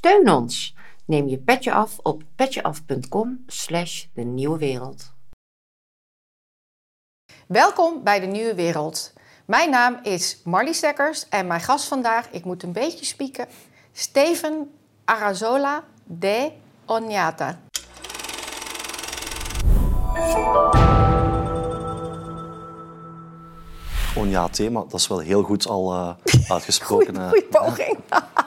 [0.00, 0.74] Steun ons.
[1.04, 5.12] Neem je petje af op petjeaf.com slash de nieuwe wereld.
[7.46, 9.12] Welkom bij de Nieuwe Wereld.
[9.44, 13.46] Mijn naam is Marlie Stekkers en mijn gast vandaag, ik moet een beetje spieken,
[13.92, 14.70] Steven
[15.04, 16.52] Arazola de
[16.86, 17.60] Onyata.
[24.16, 26.10] Onyate, maar dat is wel heel goed al uh,
[26.48, 27.14] uitgesproken.
[27.14, 27.98] Goeie, goeie poging.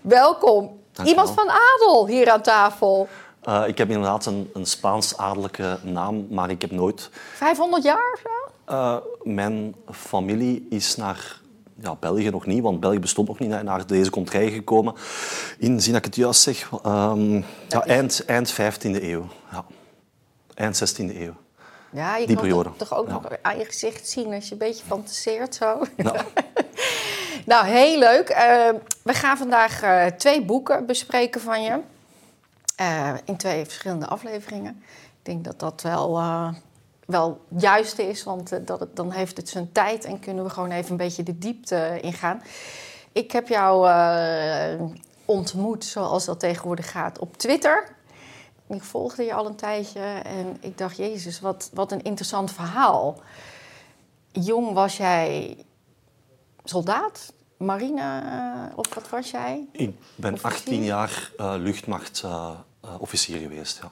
[0.00, 0.78] Welkom.
[1.04, 3.08] Iemand van adel hier aan tafel.
[3.48, 7.10] Uh, ik heb inderdaad een, een Spaans-adellijke naam, maar ik heb nooit...
[7.34, 8.72] 500 jaar of zo?
[8.74, 11.40] Uh, mijn familie is naar
[11.82, 14.94] ja, België nog niet, want België bestond nog niet, naar deze contrij gekomen.
[15.58, 19.26] In, zie ik het juist zeg, um, ja, eind, eind 15e eeuw.
[19.52, 19.64] Ja.
[20.54, 21.34] Eind 16e eeuw.
[21.92, 22.68] Ja, je Die kan periode.
[22.68, 23.12] het toch ook Ja.
[23.12, 25.82] nog aan je gezicht zien als je een beetje fantaseert zo.
[25.96, 26.14] Ja.
[27.46, 28.28] nou, heel leuk.
[28.28, 28.68] Eh,
[29.02, 31.80] we gaan vandaag eh, twee boeken bespreken van je.
[32.76, 34.82] Eh, in twee verschillende afleveringen.
[35.18, 36.20] Ik denk dat dat wel,
[37.06, 40.90] wel het is, want dat dan heeft het zijn tijd en kunnen we gewoon even
[40.90, 42.42] een beetje de diepte ingaan.
[43.12, 43.90] Ik heb jou
[45.24, 47.88] ontmoet, zoals dat tegenwoordig gaat, op Twitter.
[48.68, 53.20] Ik volgde je al een tijdje en ik dacht, Jezus, wat, wat een interessant verhaal.
[54.32, 55.56] Jong was jij
[56.70, 59.66] soldaat, marine, eh, of wat was jij?
[59.72, 60.58] Ik ben Officier?
[60.58, 63.80] 18 jaar uh, luchtmachtofficier geweest.
[63.82, 63.90] Ja.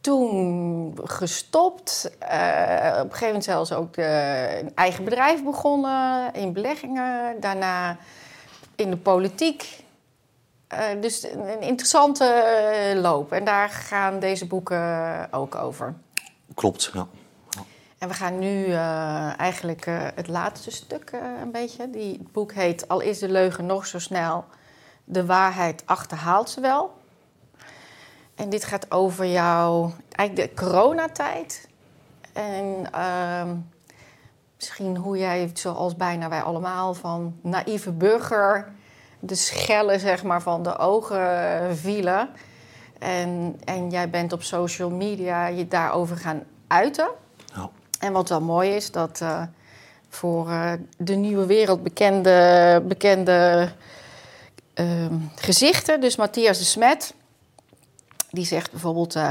[0.00, 7.40] Toen gestopt, eh, op een gegeven moment zelfs ook een eigen bedrijf begonnen, in beleggingen,
[7.40, 7.96] daarna
[8.76, 9.80] in de politiek.
[11.00, 13.32] Dus een, interessante loop.
[13.32, 15.94] En daar gaan deze boeken ook over.
[16.54, 17.06] Klopt, ja.
[18.02, 21.90] En we gaan nu eh, eigenlijk eh, het laatste stuk eh, een beetje.
[21.90, 24.44] Die, boek heet Al is de leugen nog zo snel,
[25.04, 26.92] de waarheid achterhaalt ze wel.
[28.34, 31.68] En dit gaat over jouw, eigenlijk de coronatijd.
[32.32, 33.56] En ehm,
[34.56, 38.72] misschien hoe jij, zoals bijna wij allemaal, van naïeve burger...
[39.20, 42.28] de schellen zeg maar, van de ogen vielen.
[42.98, 47.20] En, en jij bent op social media je daarover gaan uiten.
[48.02, 49.42] En wat wel mooi is, dat eh,
[50.08, 53.68] voor eh, de nieuwe wereld bekende, bekende
[54.74, 57.14] ehm, gezichten, dus Matthias de Smet,
[58.30, 59.30] die zegt bijvoorbeeld: eh,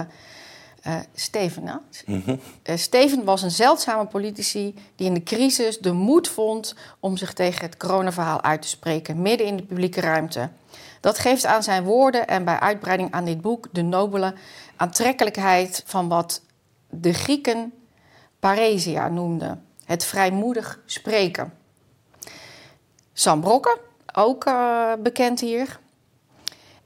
[1.15, 1.75] Steven, hè?
[2.05, 2.35] Mhm.
[2.63, 7.65] Steven was een zeldzame politici die in de crisis de moed vond om zich tegen
[7.65, 10.49] het coronaverhaal uit te spreken, midden in de publieke ruimte.
[10.99, 14.33] Dat geeft aan zijn woorden en bij uitbreiding aan dit boek de nobele
[14.75, 16.41] aantrekkelijkheid van wat
[16.89, 17.73] de Grieken
[18.41, 21.53] paresia noemden: het vrijmoedig spreken.
[23.13, 23.44] Sam
[24.13, 25.79] ook eh, bekend hier.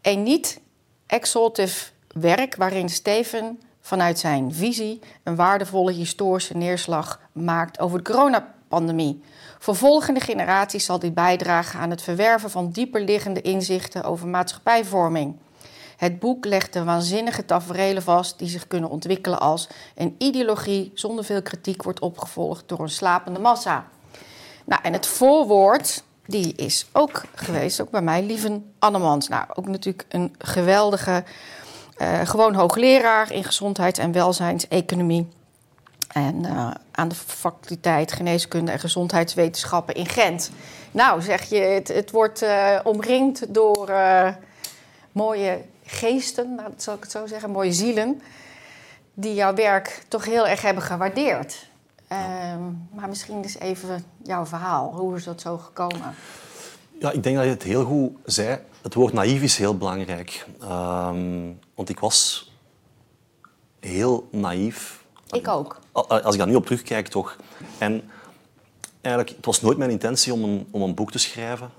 [0.02, 0.60] Een niet
[1.06, 9.24] exaltief werk waarin Steven vanuit zijn visie een waardevolle historische neerslag maakt over de coronapandemie.
[9.60, 15.36] Voor volgende generaties zal dit bijdragen aan het verwerven van dieperliggende inzichten over maatschappijvorming.
[15.98, 21.24] Het boek legt de waanzinnige taferelen vast die zich kunnen ontwikkelen als een ideologie zonder
[21.26, 23.88] veel kritiek wordt opgevolgd door een slapende massa.
[24.66, 29.28] Nou, en het voorwoord, die is ook geweest, ook bij mij, Lieven Annemans.
[29.28, 31.24] Nou, ook natuurlijk een geweldige,
[31.98, 35.28] eh, gewoon hoogleraar in gezondheids- en welzijnseconomie.
[36.08, 40.52] En eh, aan de faculteit Geneeskunde en Gezondheidswetenschappen in Gent.
[40.92, 43.92] Nou, zeg je, het, wordt eh, omringd door
[45.12, 48.22] mooie geesten, nou, dat zal ik het zo zeggen, mooie zielen,
[49.13, 51.68] die jouw werk toch heel erg hebben gewaardeerd.
[52.07, 54.94] Ehm, maar misschien eens even jouw verhaal.
[54.94, 56.16] Hoe is dat zo gekomen?
[57.00, 58.59] Ja, ik denk dat je het heel goed zei.
[58.81, 60.46] Het woord naïef is heel belangrijk.
[60.62, 62.52] Ehm, want ik was
[63.79, 65.03] heel naïef.
[65.29, 65.79] Ik ook.
[65.91, 67.35] Als ik daar nu op terugkijk, toch.
[67.78, 68.09] En
[69.02, 71.69] eigenlijk, het was nooit mijn intentie om een, om een boek te schrijven.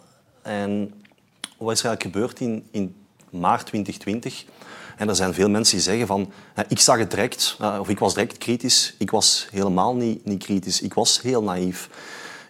[0.42, 1.02] En
[1.58, 3.05] wat is er eigenlijk gebeurd in, in
[3.41, 4.44] maart 2020?
[4.97, 6.33] En er zijn veel mensen die zeggen van...
[6.54, 8.94] eh, Ik zag het direct, eh, of ik was direct kritisch.
[8.98, 10.80] Ik was helemaal niet, niet kritisch.
[10.83, 11.88] Ik was heel naïef.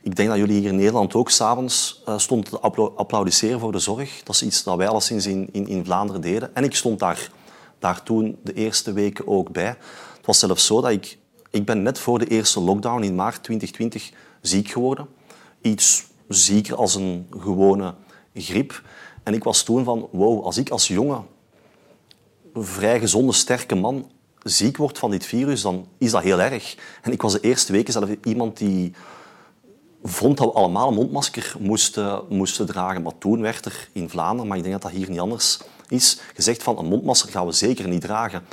[0.02, 3.72] Ik denk dat jullie hier in Nederland ook s'avonds uh, stonden te appla- applaudisseren voor
[3.72, 4.20] de zorg.
[4.24, 6.54] Dat is iets dat wij alleszins in, in, in Vlaanderen deden.
[6.54, 7.30] En ik stond daar,
[7.78, 9.66] daar toen de eerste weken ook bij.
[10.16, 11.18] Het was zelfs zo dat ik...
[11.50, 14.10] Ik ben net voor de eerste lockdown in maart 2020
[14.40, 15.06] ziek geworden.
[15.60, 17.94] Iets zieker als een gewone
[18.34, 18.82] griep.
[19.26, 21.20] En ik was toen van, wow, als ik als jonge,
[22.54, 24.10] vrij gezonde, sterke man
[24.42, 26.76] ziek word van dit virus, dan is dat heel erg.
[27.02, 28.92] En ik was de eerste weken zelf iemand die
[30.02, 33.02] vond dat we allemaal een mondmasker moesten, moesten dragen.
[33.02, 36.20] Maar toen werd er in Vlaanderen, maar ik denk dat dat hier niet anders is,
[36.34, 38.46] gezegd van een mondmasker gaan we zeker niet dragen.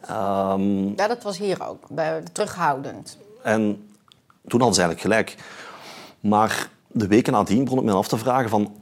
[0.00, 3.18] Ehm, ja, dat was hier ook, bij, terughoudend.
[3.42, 3.90] En
[4.46, 5.36] toen hadden ze eigenlijk gelijk.
[6.20, 8.80] Maar de weken nadien begon ik me af te vragen van...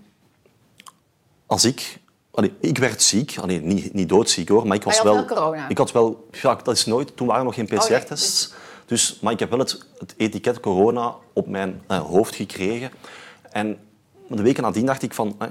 [1.51, 1.99] Als ik...
[2.31, 3.39] Allee, ik werd ziek.
[3.39, 5.25] Allee, niet, niet doodziek hoor, maar ik was wel...
[5.25, 5.69] corona?
[5.69, 6.29] Ik had wel...
[6.31, 7.17] Ja, dat is nooit...
[7.17, 8.49] Toen waren er nog geen PCR-tests.
[8.49, 8.55] Oh,
[8.87, 12.91] dus, maar ik heb wel het, het etiket corona op mijn eh, hoofd gekregen.
[13.51, 13.79] En
[14.29, 15.37] de weken nadien dacht ik van...
[15.39, 15.49] Eh,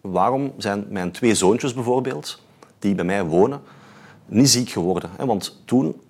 [0.00, 2.40] waarom zijn mijn twee zoontjes bijvoorbeeld,
[2.78, 3.62] die bij mij wonen,
[4.26, 5.10] niet ziek geworden?
[5.18, 6.00] Want toen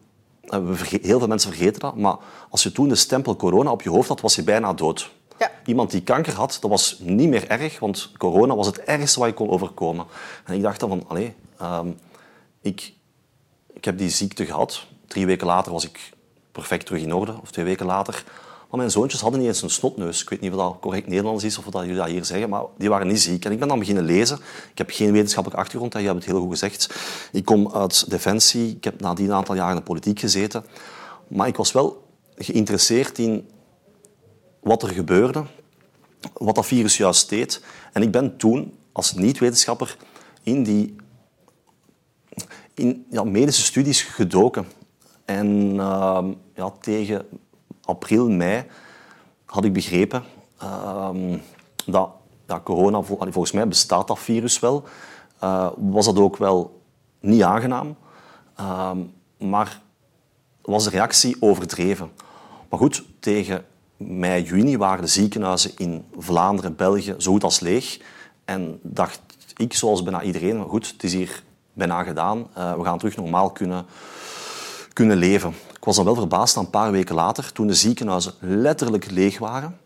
[1.02, 2.16] heel veel mensen vergeten dat, maar
[2.50, 5.10] als je toen de stempel corona op je hoofd had, was je bijna dood.
[5.38, 5.50] Ja.
[5.64, 9.28] Iemand die kanker had, dat was niet meer erg, want corona was het ergste wat
[9.28, 10.06] je kon overkomen.
[10.44, 11.88] En ik dacht dan van, allee, ehm,
[12.60, 12.92] ik,
[13.72, 14.86] ik heb die ziekte gehad.
[15.06, 16.12] Drie weken later was ik
[16.52, 18.24] perfect terug in orde, of twee weken later.
[18.72, 20.22] Maar mijn zoontjes hadden niet eens een snotneus.
[20.22, 22.62] Ik weet niet of dat correct Nederlands is of dat jullie dat hier zeggen, maar
[22.78, 23.44] die waren niet ziek.
[23.44, 24.38] En ik ben dan beginnen lezen.
[24.70, 26.94] Ik heb geen wetenschappelijke achtergrond, je hebt het heel goed gezegd.
[27.32, 30.64] Ik kom uit Defensie, ik heb nadien een aantal jaar in de politiek gezeten.
[31.28, 32.04] Maar ik was wel
[32.36, 33.48] geïnteresseerd in
[34.62, 35.44] wat er gebeurde,
[36.32, 37.64] wat dat virus juist deed.
[37.92, 39.96] En ik ben toen, als niet-wetenschapper,
[40.42, 40.96] in die
[42.74, 44.66] in ja, medische studies gedoken.
[45.24, 46.24] En uh,
[46.54, 47.26] ja, tegen
[47.84, 48.64] april, mei
[49.44, 50.22] had ik begrepen
[50.62, 51.10] uh,
[51.86, 52.10] dat
[52.62, 54.84] corona, volgens mij bestaat dat virus wel,
[55.44, 56.80] uh, was dat ook wel
[57.20, 57.96] niet aangenaam.
[58.56, 58.98] Ehm,
[59.38, 59.80] maar
[60.62, 62.10] was de reactie overdreven.
[62.68, 63.64] Maar goed, tegen
[64.06, 68.00] mei, juni waren de ziekenhuizen in Vlaanderen, België zo goed als leeg.
[68.44, 69.20] En dacht
[69.56, 72.46] ik, zoals bijna iedereen, goed, het is hier bijna gedaan.
[72.58, 73.86] Uh, we gaan terug normaal kunnen,
[74.92, 75.54] kunnen leven.
[75.76, 79.78] Ik was dan wel verbaasd een paar weken later, toen de ziekenhuizen letterlijk leeg waren,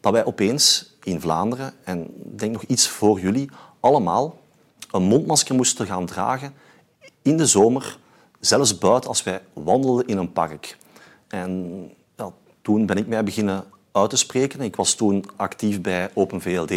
[0.00, 4.38] dat wij opeens in Vlaanderen, en denk nog iets voor jullie, allemaal
[4.90, 6.54] een mondmasker moesten gaan dragen
[7.22, 7.98] in de zomer,
[8.40, 10.76] zelfs buiten als wij wandelden in een park.
[11.28, 11.90] En
[12.66, 14.60] toen ben ik mij beginnen uit te spreken.
[14.60, 16.68] Ik was toen actief bij Open VLD.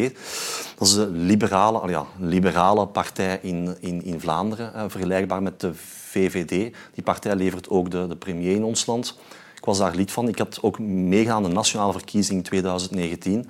[0.78, 5.72] Dat is een liberale, ja, liberale partij in, in, in Vlaanderen, eh, vergelijkbaar met de
[5.74, 6.50] VVD.
[6.94, 9.18] Die partij levert ook de, de premier in ons land.
[9.56, 10.28] Ik was daar lid van.
[10.28, 13.50] Ik had ook meegaan aan de nationale verkiezing 2019.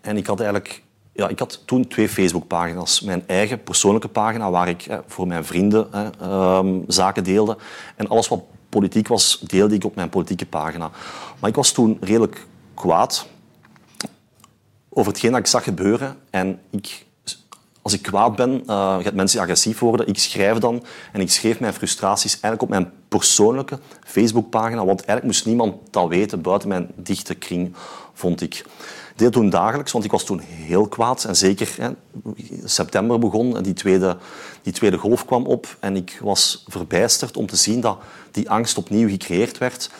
[0.00, 0.82] En ik had eigenlijk
[1.12, 3.00] ja, ik had toen twee Facebookpagina's.
[3.00, 7.56] Mijn eigen persoonlijke pagina, waar ik voor mijn vrienden eh, zaken deelde.
[7.96, 8.42] En alles wat
[8.78, 10.90] politiek was, deelde ik op mijn politieke pagina.
[11.38, 13.26] Maar ik was toen redelijk kwaad
[14.88, 16.16] over hetgeen dat ik zag gebeuren.
[16.30, 17.06] En ik,
[17.82, 20.06] als ik kwaad ben, uh, gaat mensen agressief worden.
[20.06, 25.24] Ik schrijf dan en ik schreef mijn frustraties eigenlijk op mijn persoonlijke Facebookpagina, want eigenlijk
[25.24, 27.74] moest niemand dat weten buiten mijn dichte kring,
[28.12, 28.64] vond ik.
[29.16, 31.24] Deed toen dagelijks, want ik was toen heel kwaad.
[31.24, 31.90] En zeker hè,
[32.64, 34.16] september begon, die tweede,
[34.62, 35.76] die tweede golf kwam op.
[35.80, 37.98] En ik was verbijsterd om te zien dat
[38.30, 39.90] die angst opnieuw gecreëerd werd.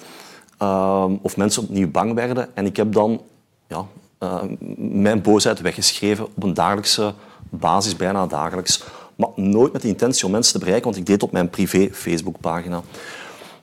[0.58, 2.56] Ehm, of mensen opnieuw bang werden.
[2.56, 3.20] En ik heb dan
[3.66, 3.86] ja,
[4.20, 4.42] uh,
[4.76, 7.14] mijn boosheid weggeschreven op een dagelijkse
[7.50, 8.84] basis, bijna dagelijks.
[9.16, 11.88] Maar nooit met de intentie om mensen te bereiken, want ik deed op mijn privé
[11.92, 12.82] Facebookpagina.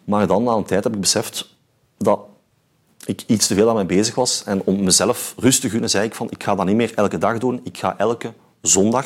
[0.04, 1.56] Maar dan, na een tijd, heb ik beseft
[1.98, 2.20] dat
[3.10, 4.44] ik iets te veel aan mij bezig was.
[4.46, 7.18] En om mezelf rust te gunnen, zei ik van, ik ga dat niet meer elke
[7.18, 7.60] dag doen.
[7.64, 9.06] Ik ga elke zondag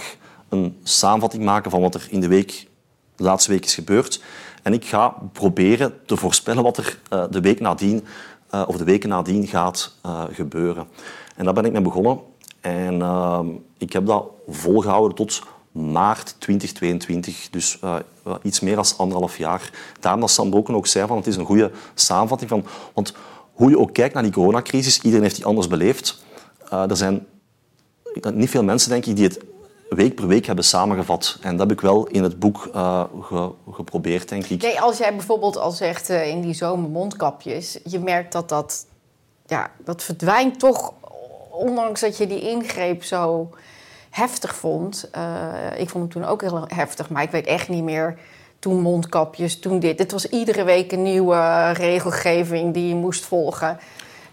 [0.50, 2.68] een samenvatting maken van wat er in de week,
[3.16, 4.24] de laatste week is gebeurd.
[4.64, 8.06] En ik ga proberen te voorspellen wat er uh, de week nadien
[8.54, 10.88] uh, of de weken nadien gaat uh, gebeuren.
[11.36, 12.20] En daar ben ik mee begonnen.
[12.62, 15.42] En ehm, ik heb dat volgehouden tot
[15.72, 17.80] maart 2022, dus
[18.42, 19.72] iets meer dan anderhalf jaar.
[20.00, 22.66] Daarom dat Sam Broken ook zei van het is een goede samenvatting van...
[22.94, 23.14] Want
[23.54, 26.24] hoe je ook kijkt naar die coronacrisis, iedereen heeft die anders beleefd.
[26.70, 27.26] er zijn
[28.34, 29.40] niet veel mensen, denk ik, die het
[29.96, 31.38] week per week hebben samengevat.
[31.42, 33.04] En dat heb ik wel in het boek uh,
[33.72, 34.62] geprobeerd, denk ik.
[34.62, 37.80] Nee, als jij bijvoorbeeld al zegt uh, in die zomermondkapjes...
[37.84, 38.86] je merkt dat dat,
[39.46, 40.94] ja, dat verdwijnt toch...
[41.52, 43.50] ondanks dat je die ingreep zo
[44.10, 45.10] heftig vond.
[45.78, 48.18] Ik vond hem toen ook heel heftig, maar ik weet echt niet meer...
[48.64, 50.00] Toen mondkapjes, toen dit.
[50.00, 53.78] Het was iedere week een nieuwe regelgeving die je moest volgen.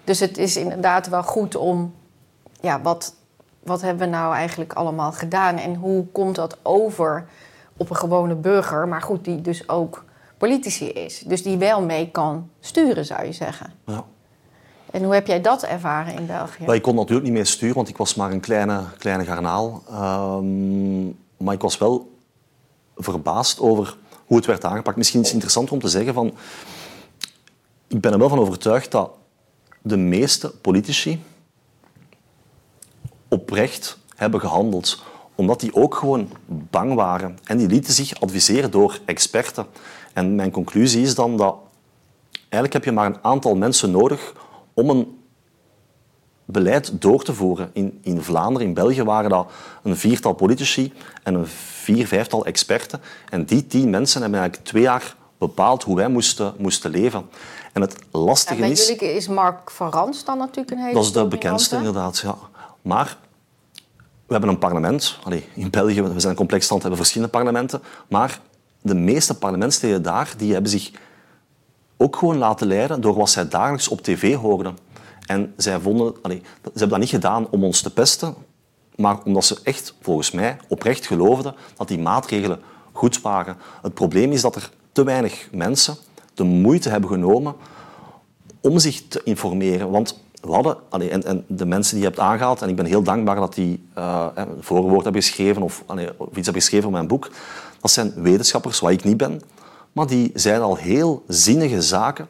[0.04, 1.94] Dus het is inderdaad wel goed om
[2.60, 3.14] ja, wat
[3.62, 7.26] wat hebben we nou eigenlijk allemaal gedaan en hoe komt dat over
[7.76, 10.04] op een gewone burger, maar goed, die dus ook
[10.38, 11.18] politici is.
[11.18, 13.72] Dus die wel mee kan sturen, zou je zeggen.
[13.86, 14.04] Ja.
[14.90, 16.64] En hoe heb jij dat ervaren in België?
[16.64, 19.82] ik kon natuurlijk niet meer sturen, want ik was maar een kleine, kleine garnaal.
[19.90, 22.18] Um, maar ik was wel
[22.96, 23.96] verbaasd over
[24.30, 24.96] hoe het werd aangepakt.
[24.96, 26.34] Misschien is het interessant om te zeggen van...
[27.86, 29.10] Ik ben er wel van overtuigd dat
[29.82, 31.22] de meeste politici
[33.28, 35.02] oprecht hebben gehandeld.
[35.34, 37.38] Omdat die ook gewoon bang waren.
[37.44, 39.66] En die lieten zich adviseren door experten.
[40.12, 41.56] En mijn conclusie is dan dat
[42.38, 44.32] eigenlijk heb je maar een aantal mensen nodig
[44.74, 45.19] om een
[46.50, 47.70] beleid door te voeren.
[47.72, 49.50] In, in Vlaanderen, in België waren dat
[49.82, 50.92] een viertal politici
[51.22, 53.00] en een vier, vijftal experten.
[53.28, 57.28] En die tien mensen hebben eigenlijk twee jaar bepaald hoe wij moesten, moesten leven.
[57.72, 58.88] En het lastige en is...
[58.88, 62.18] jullie is Mark van Rans dan natuurlijk een hele Dat is de bekendste, inderdaad.
[62.18, 62.34] Ja.
[62.82, 63.16] Maar
[64.26, 65.18] we hebben een parlement.
[65.22, 67.82] Allee, in België, we zijn een complex land, hebben verschillende parlementen.
[68.08, 68.40] Maar
[68.82, 70.90] de meeste parlementsleden daar die hebben zich
[71.96, 74.78] ook gewoon laten leiden door wat zij dagelijks op tv hoorden.
[75.30, 78.34] En zij vonden, allee, ze hebben dat niet gedaan om ons te pesten,
[78.96, 82.60] maar omdat ze echt, volgens mij, oprecht geloofden dat die maatregelen
[82.92, 83.56] goed waren.
[83.82, 85.96] Het probleem is dat er te weinig mensen
[86.34, 87.54] de moeite hebben genomen
[88.60, 89.90] om zich te informeren.
[89.90, 93.02] Want we hadden, en, en de mensen die je hebt aangehaald, en ik ben heel
[93.02, 95.84] dankbaar dat die uh, een voorwoord hebben geschreven of,
[96.34, 97.30] iets hebben geschreven op mijn boek,
[97.80, 99.42] dat zijn wetenschappers, wat ik niet ben,
[99.92, 102.28] maar die zeiden al heel zinnige zaken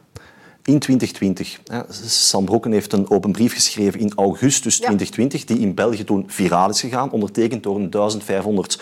[0.64, 1.60] in 2020.
[2.06, 6.70] Sam Brokken heeft een open brief geschreven in augustus 2020, die in België toen viraal
[6.70, 8.80] is gegaan, ondertekend door een 1500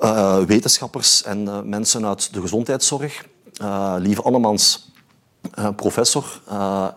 [0.00, 3.26] uh, wetenschappers en uh, mensen uit de gezondheidszorg.
[3.62, 4.92] Uh, Lieve Annemans,
[5.76, 6.40] professor,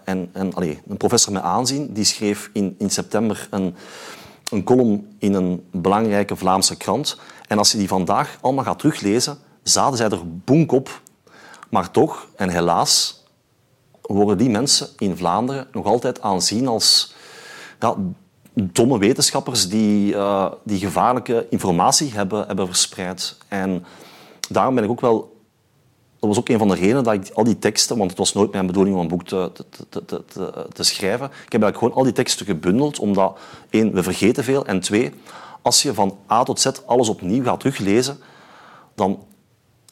[0.03, 3.75] en, en allez, een professor met aanzien, die schreef in, in september een,
[4.51, 7.17] een column in een belangrijke Vlaamse krant.
[7.47, 11.01] En als je die vandaag allemaal gaat teruglezen, zaten zij er boenk op.
[11.69, 13.20] Maar toch, en helaas,
[14.01, 17.13] worden die mensen in Vlaanderen nog altijd aanzien als
[18.53, 23.37] domme wetenschappers die, uh, die gevaarlijke informatie hebben, hebben verspreid.
[23.47, 23.85] En
[24.49, 25.39] daarom ben ik ook wel...
[26.19, 27.97] Dat was ook een van de redenen dat ik al die teksten...
[27.97, 31.25] Want het was nooit mijn bedoeling om een boek te, te, te, te, te schrijven.
[31.25, 33.39] Ik heb eigenlijk gewoon al die teksten gebundeld, omdat...
[33.69, 34.65] één, we vergeten veel.
[34.65, 35.13] En twee,
[35.61, 38.17] als je van A tot Z alles opnieuw gaat teruglezen,
[38.95, 39.23] dan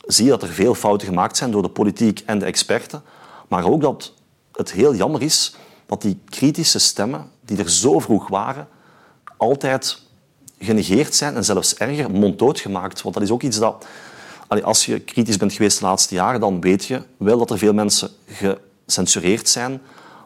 [0.05, 3.03] zie je dat er veel fouten gemaakt zijn door de politiek en de experten.
[3.49, 4.13] Maar ook dat
[4.51, 8.67] het heel jammer is dat die kritische stemmen, die er zo vroeg waren,
[9.37, 10.01] altijd
[10.59, 13.01] genegeerd zijn en zelfs erger, monddood gemaakt.
[13.01, 13.85] Want dat is ook iets dat...
[14.63, 17.73] Als je kritisch bent geweest de laatste jaren, dan weet je wel dat er veel
[17.73, 19.81] mensen gecensureerd zijn.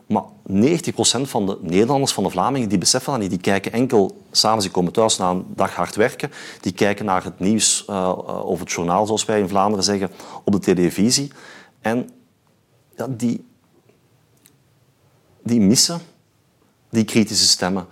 [0.08, 3.30] Maar 90% van de Nederlanders, van de Vlamingen, die beseffen dat niet.
[3.30, 7.24] Die kijken enkel, s'avonds, die komen thuis na een dag hard werken, die kijken naar
[7.24, 10.12] het nieuws uh, of het journaal, zoals wij in Vlaanderen zeggen,
[10.44, 11.32] op de televisie.
[11.82, 12.10] En
[12.96, 13.46] ja, die,
[15.44, 16.02] die missen
[16.90, 17.86] die kritische stemmen.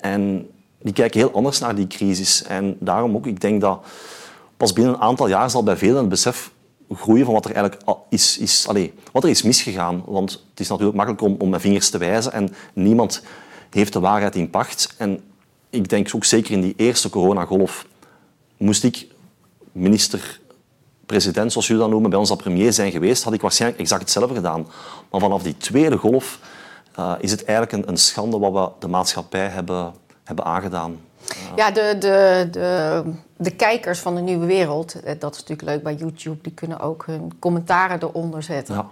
[0.00, 2.42] En die kijken heel anders naar die crisis.
[2.42, 3.84] En daarom ook, ik denk dat
[4.56, 6.52] pas binnen een aantal jaar zal bij velen het besef
[6.90, 10.02] groeien van wat er eigenlijk is, is, allez, wat er is misgegaan.
[10.06, 13.22] Want het is natuurlijk makkelijk om, om met vingers te wijzen en niemand
[13.70, 14.94] heeft de waarheid in pacht.
[14.98, 15.20] En
[15.70, 17.86] ik denk ook zeker in die eerste coronagolf
[18.56, 19.06] moest ik
[21.12, 24.02] minister-president, zoals jullie dat noemen, bij ons al premier zijn geweest, had ik waarschijnlijk exact
[24.02, 24.66] hetzelfde gedaan.
[25.10, 26.38] Maar vanaf die tweede golf
[26.98, 31.00] uh, is het eigenlijk een, een, schande wat we de maatschappij hebben, hebben aangedaan.
[31.56, 33.02] Ja, de, de, de,
[33.36, 36.80] de kijkers van de nieuwe wereld, eh, dat is natuurlijk leuk bij YouTube, die kunnen
[36.80, 38.74] ook hun commentaren eronder zetten.
[38.74, 38.86] Ja.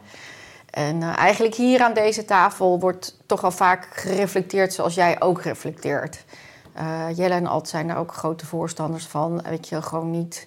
[0.71, 5.43] En uh, eigenlijk hier aan deze tafel wordt toch al vaak gereflecteerd zoals jij ook
[5.43, 6.25] reflecteert.
[6.77, 9.43] Uh, Jelle en Alt zijn daar ook grote voorstanders van.
[9.49, 10.47] Weet je, gewoon niet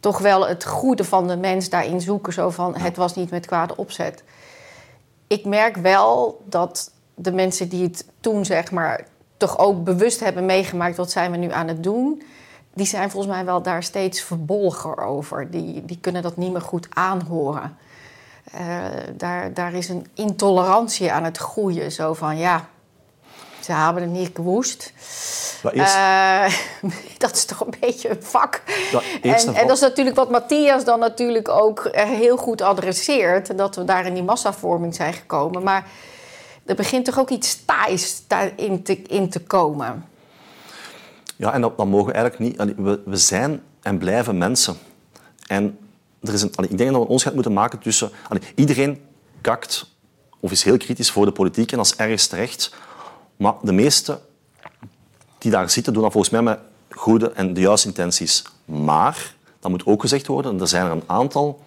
[0.00, 2.32] toch wel het goede van de mens daarin zoeken.
[2.32, 4.22] Zo van, het was niet met kwade opzet.
[5.26, 10.46] Ik merk wel dat de mensen die het toen, zeg maar, toch ook bewust hebben
[10.46, 10.96] meegemaakt...
[10.96, 12.22] wat zijn we nu aan het doen...
[12.74, 15.50] die zijn volgens mij wel daar steeds verbolger over.
[15.50, 17.76] Die, die kunnen dat niet meer goed aanhoren.
[18.54, 18.84] Uh,
[19.16, 21.92] daar, daar is een intolerantie aan het groeien.
[21.92, 22.68] Zo van, ja,
[23.68, 24.92] ze hebben het niet gewoest.
[25.74, 26.52] Uh,
[27.18, 28.62] dat is toch een beetje een vak.
[29.22, 33.58] En, en, dat is natuurlijk wat Matthias dan natuurlijk ook heel goed adresseert.
[33.58, 35.62] Dat we daar in die massavorming zijn gekomen.
[35.62, 35.86] Maar
[36.64, 38.22] er begint toch ook iets taais
[38.56, 40.04] in te, in te komen.
[41.36, 42.76] Ja, en dat, dat mogen we eigenlijk niet...
[42.76, 44.76] We, we zijn en blijven mensen.
[45.46, 45.78] En
[46.22, 48.10] er is een, ik denk dat we een onderscheid moeten maken tussen...
[48.54, 49.02] Iedereen
[49.40, 49.86] kakt
[50.40, 52.74] of is heel kritisch voor de politiek en dat is ergens terecht.
[53.38, 54.20] Maar de meesten
[55.38, 56.58] die daar zitten, doen dat volgens mij met
[56.90, 58.44] goede en de juiste intenties.
[58.64, 61.62] Maar, dat moet ook gezegd worden, er zijn er een aantal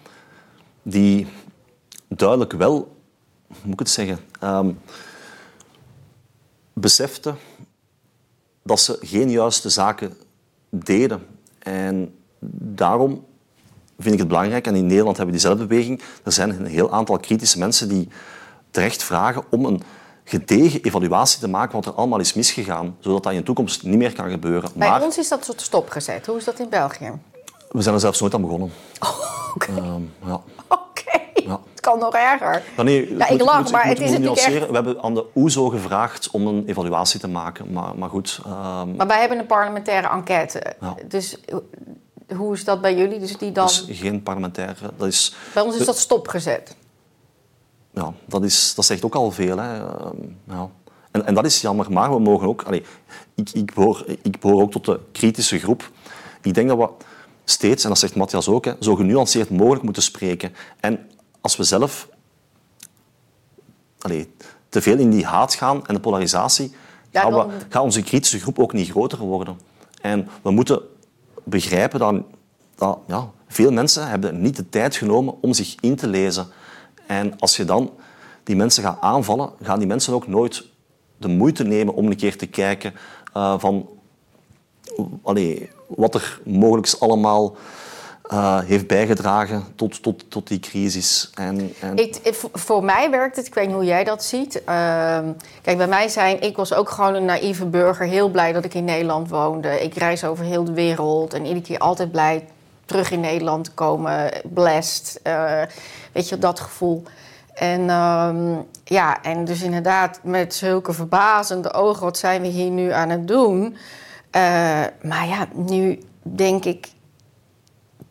[0.82, 1.26] die
[2.08, 2.96] duidelijk wel,
[3.46, 4.80] hoe moet ik het zeggen, um,
[6.72, 7.36] beseften
[8.62, 10.16] dat ze geen juiste zaken
[10.68, 11.26] deden.
[11.58, 12.14] En
[12.58, 13.24] daarom
[13.98, 16.92] vind ik het belangrijk, en in Nederland hebben we diezelfde beweging, er zijn een heel
[16.92, 18.08] aantal kritische mensen die
[18.70, 19.82] terecht vragen om een
[20.24, 23.98] gedegen evaluatie te maken wat er allemaal is misgegaan, zodat dat in de toekomst niet
[23.98, 24.70] meer kan gebeuren.
[24.74, 26.26] Bij maar ons is dat tot stopgezet.
[26.26, 27.12] Hoe is dat in België?
[27.68, 28.72] we zijn er zelfs nooit aan begonnen.
[29.54, 29.72] Oké.
[29.76, 30.40] Ehm, ja.
[31.46, 31.60] Ja.
[31.72, 32.62] Het kan nog erger.
[32.76, 34.60] Ja, nee, Ja, ik moet- lach, moet- maar moet- het is nuanceren.
[34.60, 37.72] echt- We hebben aan de OESO gevraagd om een evaluatie te maken.
[37.72, 40.76] Maar, maar goed, ehm, Maar wij hebben een parlementaire enquête.
[41.08, 41.56] Dus eh,
[42.36, 43.18] hoe is dat bij jullie?
[43.18, 43.66] Dus die dan...
[43.66, 44.74] dat is geen parlementaire...
[44.96, 46.76] Dat is, Bij ons is dat stopgezet.
[47.94, 49.58] Ja, dat, is, dat zegt ook al veel.
[49.58, 49.78] Hè.
[49.78, 50.16] Ehm,
[50.48, 50.70] ja.
[51.10, 52.62] en, en dat is jammer, maar we mogen ook...
[52.62, 52.84] Allee,
[53.34, 55.90] ik, ik, behoor, ik behoor ook tot de kritische groep.
[56.42, 56.88] Ik denk dat we
[57.44, 60.54] steeds, en dat zegt Matthias ook, hè, zo genuanceerd mogelijk moeten spreken.
[60.80, 60.98] En
[61.40, 62.08] als we zelf
[63.98, 64.34] allee,
[64.68, 66.72] te veel in die haat gaan en de polarisatie,
[67.10, 69.58] Ja, dan- we, gaat onze kritische groep ook niet groter worden.
[70.00, 70.80] En we moeten
[71.44, 72.14] begrijpen dat,
[72.74, 76.46] dat ja, veel mensen hebben niet de tijd genomen om zich in te lezen.
[77.06, 77.90] En als je dan
[78.44, 80.64] die mensen gaat aanvallen, gaan die mensen ook nooit
[81.16, 82.94] de moeite nemen om een keer te kijken
[83.32, 83.88] eh, van
[85.88, 87.56] wat er mogelijk allemaal
[88.22, 91.30] eh, heeft bijgedragen tot, tot, tot die crisis.
[91.34, 91.98] En, en,
[92.52, 94.64] voor mij werkt het, ik weet niet hoe jij dat ziet.
[94.64, 95.32] Ehm,
[95.62, 98.06] kijk, bij mij zijn, ik was ook gewoon een naïeve burger.
[98.06, 99.82] Heel blij dat ik in Nederland woonde.
[99.82, 102.44] Ik reis over heel de wereld en iedere keer altijd blij
[102.92, 104.32] terug in Nederland te komen.
[104.44, 105.62] Blessed, eh,
[106.12, 107.02] weet je, dat gevoel.
[107.54, 112.92] En ehm, ja, en dus inderdaad met zulke verbazende ogen, wat zijn we hier nu
[112.92, 113.76] aan het doen?
[114.30, 114.40] Eh,
[115.02, 116.88] maar ja, nu denk ik,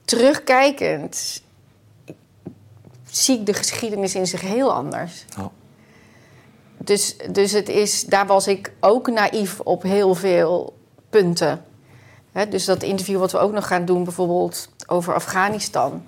[0.05, 1.43] terugkijkend,
[3.09, 5.25] zie ik de geschiedenis in zich heel anders.
[5.37, 5.51] ja.
[6.77, 10.77] Dus, dus het is, daar was ik ook naïef op heel veel
[11.09, 11.65] punten.
[12.49, 16.03] Dus dat interview wat we ook nog gaan doen, bijvoorbeeld over Afghanistan.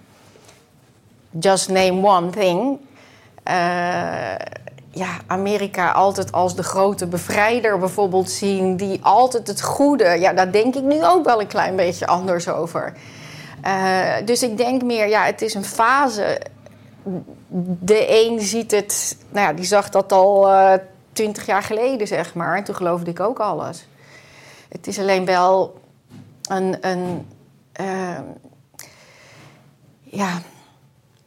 [1.29, 2.79] Just name one thing.
[3.43, 4.35] Eh,
[4.89, 10.05] ja, Amerika altijd als de grote bevrijder bijvoorbeeld zien, die altijd het goede.
[10.19, 12.93] Ja, daar denk ik nu ook wel een klein beetje anders over.
[13.61, 16.41] Eh, dus ik denk meer, ja, het is een fase
[17.79, 20.49] de een ziet het, nou ja, die zag dat al
[21.11, 22.57] twintig jaar geleden, zeg maar.
[22.57, 23.87] En toen geloofde ik ook alles.
[24.69, 25.81] Het is alleen wel
[26.49, 26.77] een.
[26.87, 27.27] een
[27.71, 28.23] ehm,
[30.03, 30.41] ja,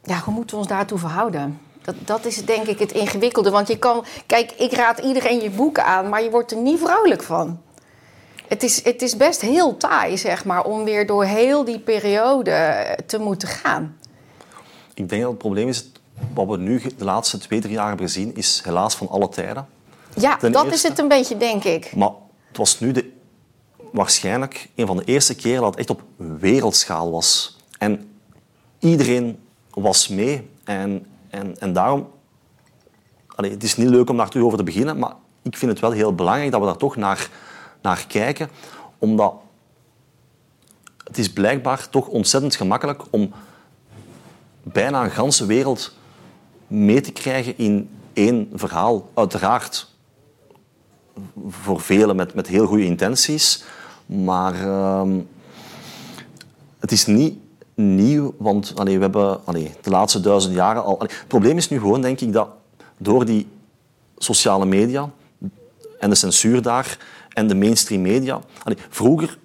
[0.03, 1.59] ja, hoe moeten we ons daartoe verhouden?
[1.81, 3.49] Dat, dat is denk ik het ingewikkelde.
[3.49, 4.05] Want je kan.
[4.25, 7.61] Kijk, ik raad iedereen je boeken aan, maar je wordt er niet vrolijk van.
[8.47, 12.97] Het is, het is best heel taai, zeg maar, om weer door heel die periode
[13.05, 13.97] te moeten gaan.
[14.93, 15.91] Ik denk dat het probleem is,
[16.33, 19.67] wat we nu de laatste twee, drie jaar hebben gezien, is helaas van alle tijden.
[20.15, 21.95] Ja, Ten dat is het een beetje, denk ik.
[21.95, 22.11] Maar
[22.47, 23.11] het was nu de,
[23.91, 26.03] waarschijnlijk een van de eerste keren dat het echt op
[26.39, 27.57] wereldschaal was.
[27.77, 28.09] En
[28.79, 30.49] iedereen was mee.
[30.63, 32.09] En, en, en daarom...
[33.35, 35.79] Allee, het is niet leuk om daar terug over te beginnen, maar ik vind het
[35.79, 37.29] wel heel belangrijk dat we daar toch naar,
[37.81, 38.49] naar kijken.
[38.97, 39.33] Omdat
[41.03, 43.31] het is blijkbaar toch ontzettend gemakkelijk om
[44.63, 45.95] bijna een ganse wereld
[46.67, 49.09] mee te krijgen in één verhaal.
[49.13, 49.95] Uiteraard
[51.49, 53.63] voor velen met, met heel goede intenties.
[54.05, 55.19] Maar ehm,
[56.79, 57.37] het is niet
[57.73, 59.39] nieuw, want we hebben
[59.81, 60.99] de laatste duizend jaren al...
[60.99, 62.49] het probleem is nu gewoon, denk ik, dat
[62.97, 63.47] door die
[64.17, 65.09] sociale media
[65.99, 66.97] en de censuur daar
[67.29, 68.41] en de mainstream media...
[68.89, 69.37] Vroeger,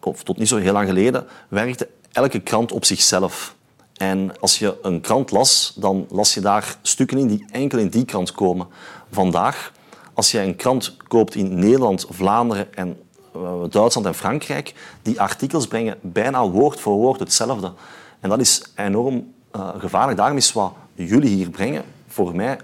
[0.00, 3.54] of tot niet zo heel lang geleden, werkte elke krant op zichzelf.
[3.96, 7.88] En als je een krant las, dan las je daar stukken in die enkel in
[7.88, 8.66] die krant komen.
[9.10, 9.72] Vandaag,
[10.14, 13.00] als je een krant koopt in Nederland, Vlaanderen en
[13.34, 17.72] eh, Duitsland en Frankrijk, die artikels brengen bijna woord voor woord hetzelfde.
[18.20, 20.18] En dat is enorm eh, gevaarlijk.
[20.18, 22.58] Daarom is wat jullie hier brengen voor mij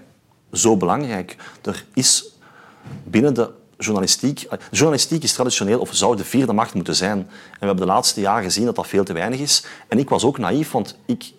[0.51, 1.35] zo belangrijk.
[1.61, 2.37] Er is
[3.03, 4.41] binnen de journalistiek...
[4.41, 7.17] eh, Journalistiek is traditioneel, of zou de vierde macht moeten zijn.
[7.17, 7.27] En
[7.59, 9.65] we hebben de laatste jaren gezien dat dat veel te weinig is.
[9.87, 11.31] En ik was ook naïef, want ik,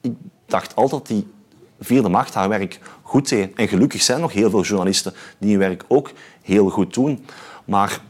[0.00, 0.12] ik
[0.46, 1.32] dacht altijd dat die
[1.80, 2.80] vierde macht haar werk
[3.14, 3.32] goed.
[3.54, 6.10] En gelukkig zijn nog heel veel journalisten die hun werk ook
[6.42, 7.26] heel goed doen.
[7.64, 8.00] Maar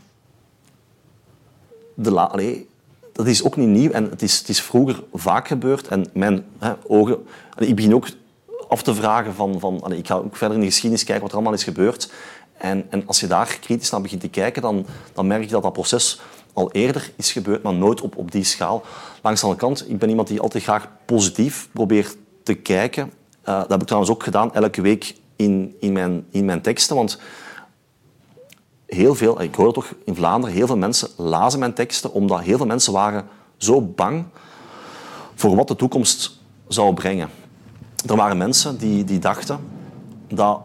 [1.94, 2.36] de la,
[3.12, 5.88] dat is ook niet nieuw en het is, het is vroeger vaak gebeurd.
[5.88, 7.18] En mijn hè, ogen...
[7.58, 8.08] ik begin ook
[8.68, 9.60] af te vragen van...
[9.60, 12.12] van ik ga ook verder in de geschiedenis kijken wat er allemaal is gebeurd.
[12.58, 15.62] En, en als je daar kritisch naar begint te kijken, dan, dan merk je dat
[15.62, 16.20] dat proces
[16.52, 18.82] al eerder is gebeurd, maar nooit op, op die schaal.
[19.22, 23.12] Langs de andere kant, ik ben iemand die altijd graag positief probeert te kijken.
[23.44, 26.96] Eh, dat heb ik trouwens ook gedaan elke week in, in, mijn, in mijn teksten.
[26.96, 27.20] Want
[28.86, 32.40] heel veel, ik hoor het toch in Vlaanderen, heel veel mensen lazen mijn teksten omdat
[32.40, 33.24] heel veel mensen waren
[33.56, 34.24] zo bang
[35.34, 37.28] voor wat de toekomst zou brengen.
[38.06, 39.58] Er waren mensen die, die dachten
[40.28, 40.60] dat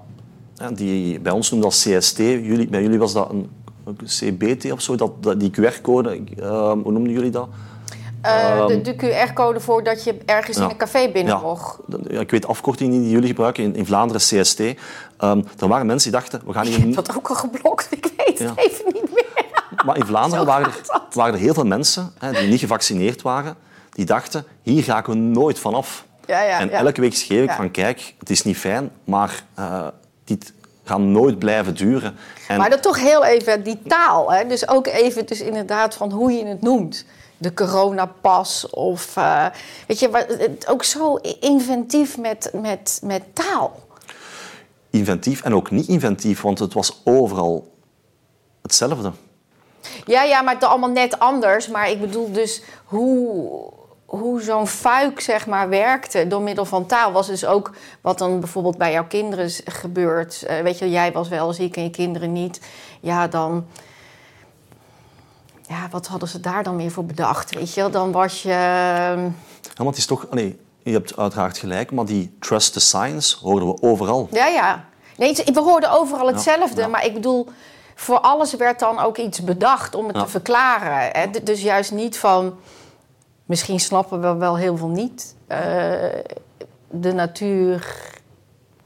[0.74, 2.18] die bij ons noemden dat CST.
[2.18, 3.50] Jullie, bij jullie was dat een,
[3.84, 6.24] een CBT of zo, dat, dat, die QR-code.
[6.39, 7.50] eh, hoe noemden jullie dat?
[8.21, 10.63] Eh, de, de QR-code voor dat je ergens Ja.
[10.63, 11.39] in een café binnen Ja.
[11.41, 11.77] mocht.
[12.08, 14.60] Ja, ik weet de afkorting die jullie gebruiken in, in Vlaanderen, CST.
[14.60, 16.86] Ehm, er waren mensen die dachten, we gaan Ik hier...
[16.86, 18.63] heb dat ook al geblokt, ik weet het Ja.
[18.63, 19.25] even niet meer.
[19.86, 20.82] Maar in Vlaanderen waren er,
[21.13, 23.55] waren er heel veel mensen hè, die niet gevaccineerd waren,
[23.93, 26.05] die dachten, hier raken we nooit vanaf.
[26.25, 29.88] Ja, ja, en elke week schreef ik van, kijk, het is niet fijn, maar eh,
[30.25, 30.53] dit
[30.84, 32.15] gaat nooit blijven duren.
[32.47, 34.32] En Maar dat toch heel even die taal.
[34.32, 34.47] Hè?
[34.47, 37.05] Dus ook even dus inderdaad van hoe je het noemt.
[37.41, 39.17] De coronapas of...
[39.17, 39.45] eh,
[39.88, 43.80] weet je, het- ook zo inventief met, met, met taal.
[44.89, 47.71] inventief en ook niet inventief, want het was overal
[48.62, 49.12] hetzelfde.
[50.06, 51.67] Ja, ja, maar het allemaal net anders.
[51.67, 53.49] Maar ik bedoel dus hoe,
[54.06, 57.12] hoe zo'n fuik zeg maar werkte door middel van taal.
[57.12, 57.71] Was dus ook
[58.02, 60.43] wat dan bijvoorbeeld bij jouw kinderen gebeurt.
[60.43, 62.60] Eh, weet je, jij was wel ziek en je kinderen niet.
[62.99, 63.65] Ja, dan...
[65.69, 67.55] Ja, wat hadden ze daar dan weer voor bedacht?
[67.55, 67.91] Weet je, wel?
[67.91, 68.49] dan was je...
[68.51, 69.23] ehm,
[69.62, 73.38] Ja, want het is toch, nee, je hebt uiteraard gelijk, maar die trust the science
[73.41, 74.27] hoorden we overal.
[74.32, 74.86] Ja, ja.
[75.17, 76.82] Nee, we hoorden overal hetzelfde.
[76.82, 76.88] ja.
[76.88, 77.47] Maar ik bedoel,
[77.95, 80.23] voor alles werd dan ook iets bedacht om het Ja.
[80.23, 81.21] te verklaren.
[81.21, 81.43] Hè?
[81.43, 82.58] Dus juist niet van...
[83.45, 85.36] Misschien snappen we wel heel veel niet.
[85.47, 85.60] Eh,
[86.89, 87.95] de natuur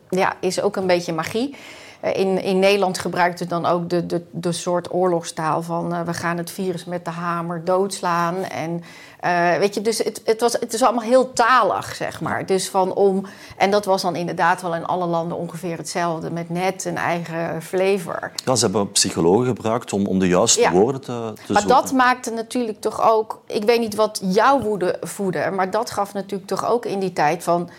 [0.10, 1.56] ja, is ook een beetje magie.
[2.04, 5.94] Eh, In, in Nederland gebruikt het dan ook de, de, de soort oorlogstaal van...
[5.94, 8.36] eh, we gaan het virus met de hamer doodslaan.
[8.44, 8.84] En,
[9.20, 12.46] eh, weet je, dus het, het, was, het is allemaal heel talig, zeg maar.
[12.46, 13.26] Dus van om,
[13.58, 16.32] en dat was dan inderdaad wel in alle landen ongeveer hetzelfde...
[16.32, 18.32] met net een eigen flavor.
[18.46, 20.72] Ja, ze hebben psychologen gebruikt om, om de juiste Ja.
[20.72, 21.06] woorden te,
[21.46, 21.68] te Maar zoeken.
[21.82, 23.42] dat maakte natuurlijk toch ook...
[23.48, 25.52] Ik weet niet wat jouw woede voedde...
[25.52, 27.70] maar dat gaf natuurlijk toch ook in die tijd van...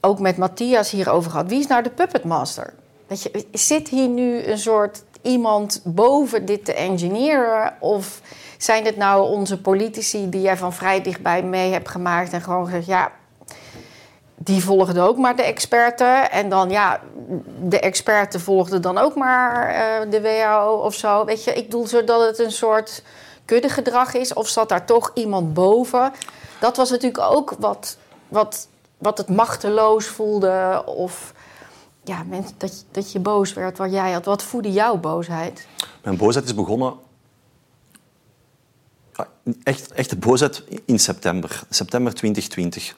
[0.00, 1.48] ook met Matthias hierover gehad.
[1.48, 2.24] Wie is nou de puppet
[3.06, 7.76] Weet je, zit hier nu een soort iemand boven dit te engineeren?
[7.80, 8.20] Of
[8.58, 12.32] zijn het nou onze politici die jij van vrij dichtbij mee hebt gemaakt...
[12.32, 13.12] en gewoon gezegd, ja,
[14.34, 16.30] die volgden ook maar de experten.
[16.30, 17.00] En dan, ja,
[17.62, 21.24] de experten volgden dan ook maar eh, de WHO of zo.
[21.24, 23.02] Weet je, ik bedoel, zodat het een soort
[23.44, 24.34] kuddegedrag is.
[24.34, 26.12] Of zat daar toch iemand boven?
[26.60, 27.96] Dat was natuurlijk ook wat,
[28.28, 30.82] wat, wat het machteloos voelde.
[30.86, 31.32] Of
[32.08, 32.24] ja,
[32.56, 34.24] dat, dat je boos werd wat jij had.
[34.24, 35.66] Wat voedde jouw boosheid?
[36.02, 36.94] Mijn boosheid is begonnen...
[39.12, 39.28] Ja,
[39.62, 41.62] echt, echte boosheid in september.
[41.70, 42.96] September 2020.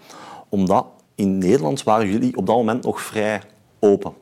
[0.49, 3.43] Omdat in Nederland waren jullie op dat moment nog vrij
[3.79, 4.13] open.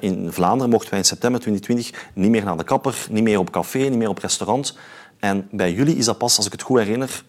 [0.00, 3.50] In Vlaanderen mochten wij in september 2020 niet meer naar de kapper, niet meer op
[3.50, 4.78] café, niet meer op restaurant.
[5.18, 7.24] En bij jullie is dat pas, als ik het goed herinner,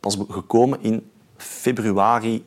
[0.00, 2.44] pas gekomen in februari,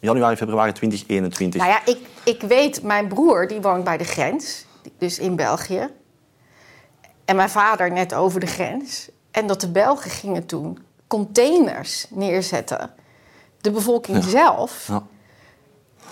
[0.00, 1.60] januari, februari 2021.
[1.60, 4.64] Nou ja, ik, ik weet, mijn broer die woont bij de grens,
[4.98, 5.88] dus in België.
[7.24, 9.08] En mijn vader net over de grens.
[9.30, 12.90] En dat de Belgen gingen toen containers neerzetten.
[13.60, 14.84] De bevolking zelf.
[14.88, 15.02] Ja.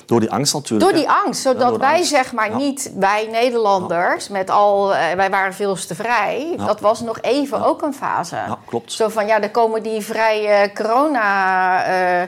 [0.07, 0.91] Door die angst natuurlijk.
[0.91, 2.09] Door die angst, zodat Ja, wij angst.
[2.09, 6.55] zeg maar niet, wij Nederlanders, met al, eh, wij waren veel te vrij.
[6.57, 8.35] Dat was nog even ook een fase.
[8.37, 8.93] Ja, klopt.
[8.93, 12.23] Zo van, ja, dan komen die vrije corona eh,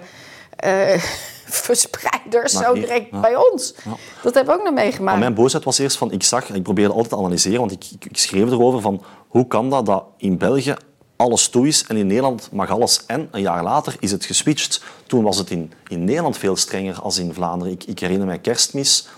[0.94, 1.02] eh,
[1.50, 3.20] verspreiders zo direct ja.
[3.20, 3.74] bij ons.
[3.84, 3.96] Ja.
[4.22, 5.10] Dat hebben we ook nog meegemaakt.
[5.10, 7.84] Maar mijn boosheid was eerst van, ik zag, ik probeerde altijd te analyseren, want ik,
[7.90, 10.74] ik, ik schreef erover van, hoe kan dat dat in België
[11.16, 14.82] alles toe is en in Nederland mag alles en een jaar later is het geswitcht.
[15.06, 17.72] Toen was het in, in Nederland veel strenger als in Vlaanderen.
[17.72, 19.08] Ik, ik herinner mij kerstmis,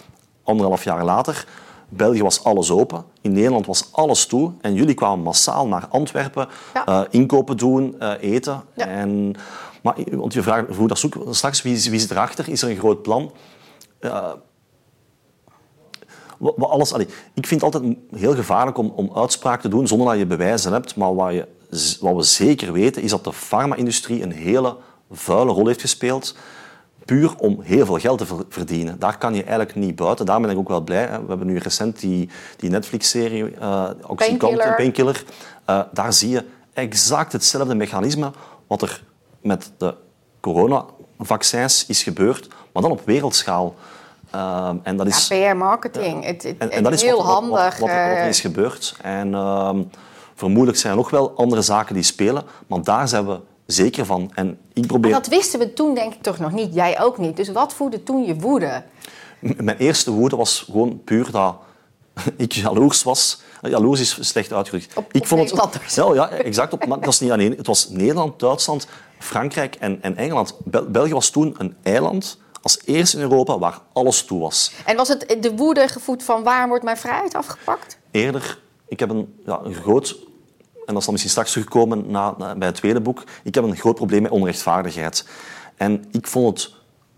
[0.43, 1.47] anderhalf jaar later.
[1.89, 6.49] België was alles open, in Nederland was alles toe en jullie kwamen massaal naar Antwerpen
[6.75, 6.87] Ja.
[6.87, 8.63] eh, inkopen doen, eh, eten.
[8.75, 8.87] Ja.
[8.87, 9.35] En,
[9.83, 12.49] maar, want je vraagt hoe dat zoeken, straks, wie, wie zit erachter?
[12.49, 13.33] Is er een groot plan?
[16.39, 19.87] Wa- wa- alles, allee, ik vind het altijd heel gevaarlijk om, om uitspraak te doen
[19.87, 20.97] zonder dat je bewijzen hebt.
[20.97, 21.49] Maar wat, je,
[22.01, 24.77] wat we zeker weten is dat de farma-industrie een hele
[25.11, 26.37] vuile rol heeft gespeeld.
[27.05, 28.99] Puur om heel veel geld te ver- verdienen.
[28.99, 30.27] Daar kan je eigenlijk niet buiten.
[30.27, 31.07] Daar ben ik ook wel blij.
[31.09, 34.75] We hebben nu recent die, die Netflix-serie uh, Painkiller.
[34.75, 35.25] Painkiller.
[35.65, 38.31] Eh, daar zie je exact hetzelfde mechanisme
[38.67, 39.03] wat er
[39.43, 39.95] met de
[40.41, 43.75] coronavaccins is gebeurd, maar dan op wereldschaal.
[44.31, 45.29] Ehm, en dat is...
[45.29, 46.25] Ja, PR-marketing.
[46.25, 47.79] Het, het, En, en het dat is heel wat, handig.
[47.79, 48.95] Wat, wat, er- eh, is gebeurd.
[49.03, 49.83] En ehm,
[50.35, 54.31] vermoedelijk zijn er nog wel andere zaken die spelen, maar daar zijn we zeker van.
[54.35, 55.11] En ik probeer...
[55.11, 56.75] maar dat wisten we toen denk ik toch nog niet.
[56.75, 57.37] Jij ook niet.
[57.37, 58.83] Dus wat voedde toen je woede?
[59.39, 61.57] M- Mijn eerste woede was gewoon puur dat
[62.37, 63.41] ik jaloers was.
[63.63, 64.97] Jaloers is slecht uitgedrukt.
[64.97, 66.73] Op- ik op vond het, ja, ja, exact.
[66.73, 67.55] Op, maar dat was niet alleen.
[67.57, 68.87] Het was Nederland, Duitsland,
[69.23, 70.55] Frankrijk en, en Engeland.
[70.65, 74.73] Bel- België was toen een eiland als eerste in Europa waar alles toe was.
[74.85, 77.99] En was het de woede gevoed van waar wordt mijn vrijheid afgepakt?
[78.11, 78.59] Eerder,
[78.89, 80.19] ik heb een, ja, een groot,
[80.87, 83.77] en dat zal misschien straks terugkomen na, na, bij het tweede boek, ik heb een
[83.77, 85.27] groot probleem met onrechtvaardigheid.
[85.77, 86.73] En ik vond het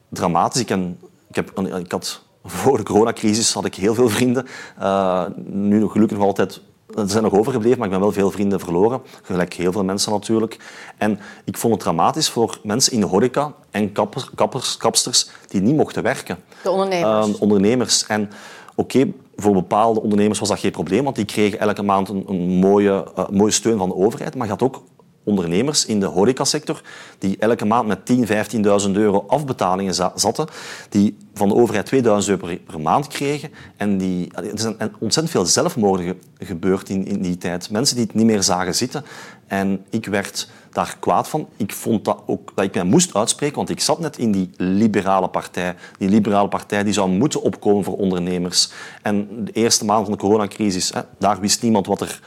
[0.08, 0.60] dramatisch.
[0.60, 0.80] Ik, heb,
[1.28, 4.46] ik, heb, ik had voor de coronacrisis had ik heel veel vrienden.
[4.80, 6.60] Uh, nu nog gelukkig nog altijd
[6.96, 9.00] er zijn nog overgebleven, maar ik ben wel veel vrienden verloren.
[9.22, 10.56] Gelijk heel veel mensen natuurlijk.
[10.98, 15.60] En ik vond het dramatisch voor mensen in de horeca en kappers, kappers, kapsters die
[15.60, 16.38] niet mochten werken.
[16.62, 17.28] De ondernemers.
[17.28, 18.06] Uh, ondernemers.
[18.06, 18.30] En
[18.74, 22.24] oké, okay, voor bepaalde ondernemers was dat geen probleem, want die kregen elke maand een,
[22.28, 24.34] een mooie, uh, mooie steun van de overheid.
[24.34, 24.82] Maar je had ook
[25.24, 26.80] ondernemers in de horecasector
[27.18, 30.46] die elke maand met 10.000, 15.000 euro afbetalingen zaten,
[30.88, 33.50] die van de overheid 2000 euro per, maand kregen.
[33.76, 37.70] En die, er zijn ontzettend veel zelfmoorden gebeurd in, in die tijd.
[37.70, 39.04] Mensen die het niet meer zagen zitten.
[39.46, 41.48] En ik werd daar kwaad van.
[41.56, 44.50] Ik vond dat ook dat ik mij moest uitspreken, want ik zat net in die
[44.56, 45.74] liberale partij.
[45.98, 48.72] Die liberale partij die zou moeten opkomen voor ondernemers.
[49.02, 52.20] En de eerste maand van de coronacrisis, hè, daar wist niemand wat er,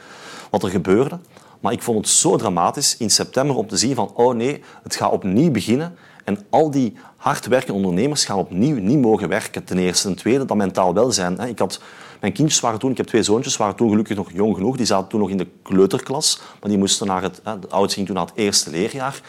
[0.50, 1.18] wat er gebeurde.
[1.60, 4.96] Maar ik vond het zo dramatisch in september om te zien van oh nee, het
[4.96, 5.96] gaat opnieuw beginnen.
[6.24, 9.64] En al die hardwerkende ondernemers gaan opnieuw niet mogen werken.
[9.64, 10.06] Ten eerste.
[10.06, 11.38] Ten tweede, dat mentaal welzijn.
[11.40, 11.80] Ik had,
[12.20, 14.76] mijn kindjes waren toen, ik heb twee zoontjes, waren toen gelukkig nog jong genoeg.
[14.76, 16.40] Die zaten toen nog in de kleuterklas.
[16.60, 19.20] Maar die moesten naar het, de ging toen naar het eerste leerjaar.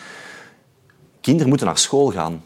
[1.22, 2.44] Kinderen moeten naar school gaan.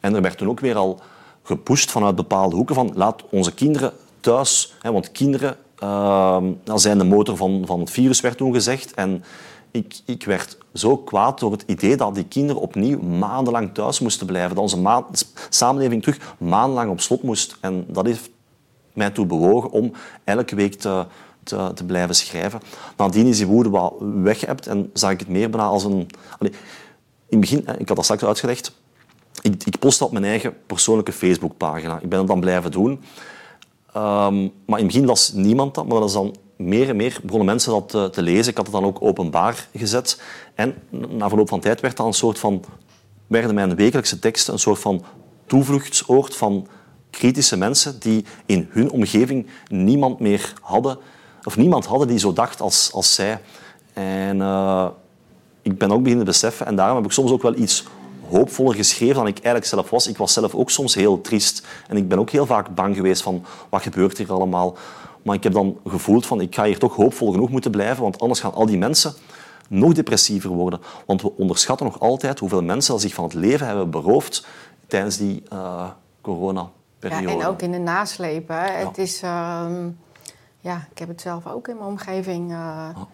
[0.00, 1.00] En er werd toen ook weer al
[1.42, 6.42] gepusht vanuit bepaalde hoeken van laat onze kinderen thuis, want kinderen uh,
[6.74, 8.94] zijn de motor van, van het virus, werd toen gezegd.
[8.94, 9.24] En
[9.70, 14.26] ik, ik werd zo kwaad door het idee dat die kinderen opnieuw maandenlang thuis moesten
[14.26, 14.54] blijven.
[14.54, 15.04] Dat onze
[15.48, 17.56] samenleving terug maandenlang op slot moest.
[17.60, 18.30] En dat heeft
[18.92, 19.92] mij toe bewogen om
[20.24, 21.06] elke week te,
[21.42, 22.60] te, te blijven schrijven.
[22.96, 26.06] Nadien is die woede wat weggeëpt en zag ik het meer bijna als een...
[26.40, 28.72] In het begin, ik had dat straks uitgelegd,
[29.42, 31.98] ik, ik postte op mijn eigen persoonlijke Facebookpagina.
[32.00, 33.00] Ik ben het dan blijven doen.
[33.98, 37.20] Um, maar in het begin las niemand dat, maar dat is dan meer en meer
[37.22, 38.50] begonnen mensen dat te, lezen.
[38.50, 40.20] Ik had het dan ook openbaar gezet.
[40.54, 42.64] En na verloop van tijd werd dat een soort van,
[43.26, 45.04] werden mijn wekelijkse teksten een soort van
[45.46, 46.66] toevluchtsoord van
[47.10, 50.98] kritische mensen die in hun omgeving niemand meer hadden,
[51.44, 53.40] of niemand hadden die zo dacht als, als zij.
[53.92, 54.88] En uh,
[55.62, 57.84] ik ben ook beginnen beseffen, en daarom heb ik soms ook wel iets
[58.30, 60.06] hoopvoller geschreven dan ik eigenlijk zelf was.
[60.06, 61.66] Ik was zelf ook soms heel triest.
[61.88, 64.76] En ik ben ook heel vaak bang geweest van wat gebeurt hier allemaal.
[65.22, 68.20] Maar ik heb dan gevoeld van ik ga hier toch hoopvol genoeg moeten blijven, want
[68.20, 69.14] anders gaan al die mensen
[69.68, 70.80] nog depressiever worden.
[71.06, 74.46] Want we onderschatten nog altijd hoeveel mensen zich van het leven hebben beroofd
[74.86, 75.84] tijdens die uh,
[76.20, 77.26] coronaperiode.
[77.26, 78.56] Ja, en ook in de naslepen.
[78.56, 78.72] Ja.
[78.72, 79.66] Het is, uh,
[80.60, 83.06] ja, ik heb het zelf ook in mijn omgeving uh, ja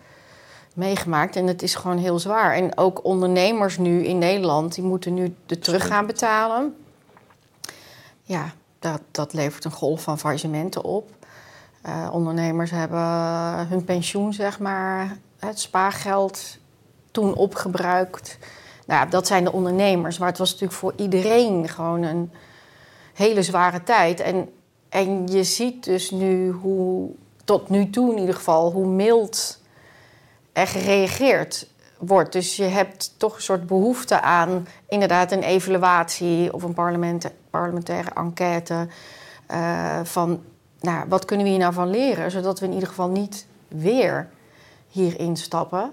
[0.75, 1.37] meegemaakt.
[1.37, 2.55] En het is gewoon heel zwaar.
[2.55, 6.77] En ook ondernemers nu in Nederland, die moeten nu de terug gaan betalen.
[8.23, 11.11] Ja, dat, dat levert een golf van faillissementen op.
[11.87, 13.01] Uh, ondernemers hebben
[13.69, 16.59] hun pensioen, zeg maar, het spaargeld
[17.11, 18.39] toen opgebruikt.
[18.87, 20.19] Nou, dat zijn de ondernemers.
[20.19, 22.31] Maar het was natuurlijk voor iedereen gewoon een
[23.15, 24.21] hele zware tijd.
[24.21, 24.49] En,
[24.89, 27.11] en je ziet dus nu hoe,
[27.45, 29.61] tot nu toe in ieder geval, hoe mild
[30.55, 32.33] er gereageerd wordt.
[32.33, 36.75] Dus je hebt toch een soort behoefte aan inderdaad een evaluatie of een
[37.51, 38.89] parlementaire enquête.
[39.51, 40.43] Uh, van
[40.81, 44.29] nou, wat kunnen we hier nou van leren, zodat we in ieder geval niet weer
[44.89, 45.93] hierin stappen.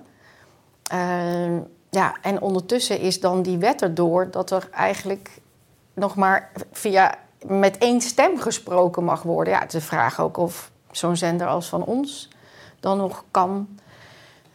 [0.93, 1.58] Uh,
[1.89, 5.30] ja, en ondertussen is dan die wet erdoor dat er eigenlijk
[5.93, 9.54] nog maar via met één stem gesproken mag worden.
[9.54, 12.30] Ja, het is de vraag ook of zo'n zender als van ons
[12.80, 13.67] dan nog kan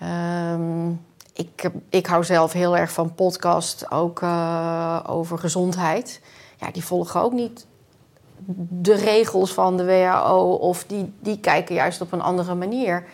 [0.03, 6.21] Um, ik, ik hou zelf heel erg van podcast, ook uh, over gezondheid.
[6.57, 7.67] Ja, die volgen ook niet
[8.69, 13.05] de regels van de WHO of die, die kijken juist op een andere manier.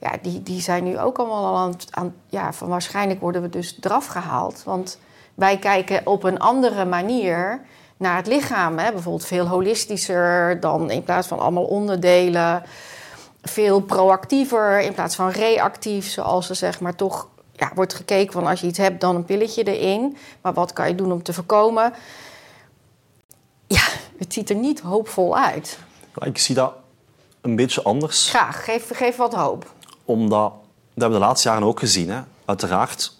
[0.00, 3.78] Ja, die, die zijn nu ook allemaal aan, aan ja, van waarschijnlijk worden we dus
[3.80, 4.62] eraf gehaald.
[4.64, 4.98] Want
[5.34, 7.60] wij kijken op een andere manier
[7.96, 8.78] naar het lichaam.
[8.78, 8.92] Hè?
[8.92, 12.62] Bijvoorbeeld veel holistischer dan in plaats van allemaal onderdelen
[13.48, 18.46] veel proactiever in plaats van reactief, zoals er zeg maar toch ja, wordt gekeken van
[18.46, 20.16] als je iets hebt, dan een pilletje erin.
[20.40, 21.92] Maar wat kan je doen om te voorkomen?
[23.66, 23.84] Ja,
[24.18, 25.78] het ziet er niet hoopvol uit.
[26.20, 26.74] Ik zie dat
[27.40, 28.28] een beetje anders.
[28.28, 29.72] Graag, geef, geef wat hoop.
[30.04, 30.62] Omdat, dat
[30.94, 32.10] hebben we de laatste jaren ook gezien.
[32.10, 32.20] Hè.
[32.44, 33.12] Uiteraard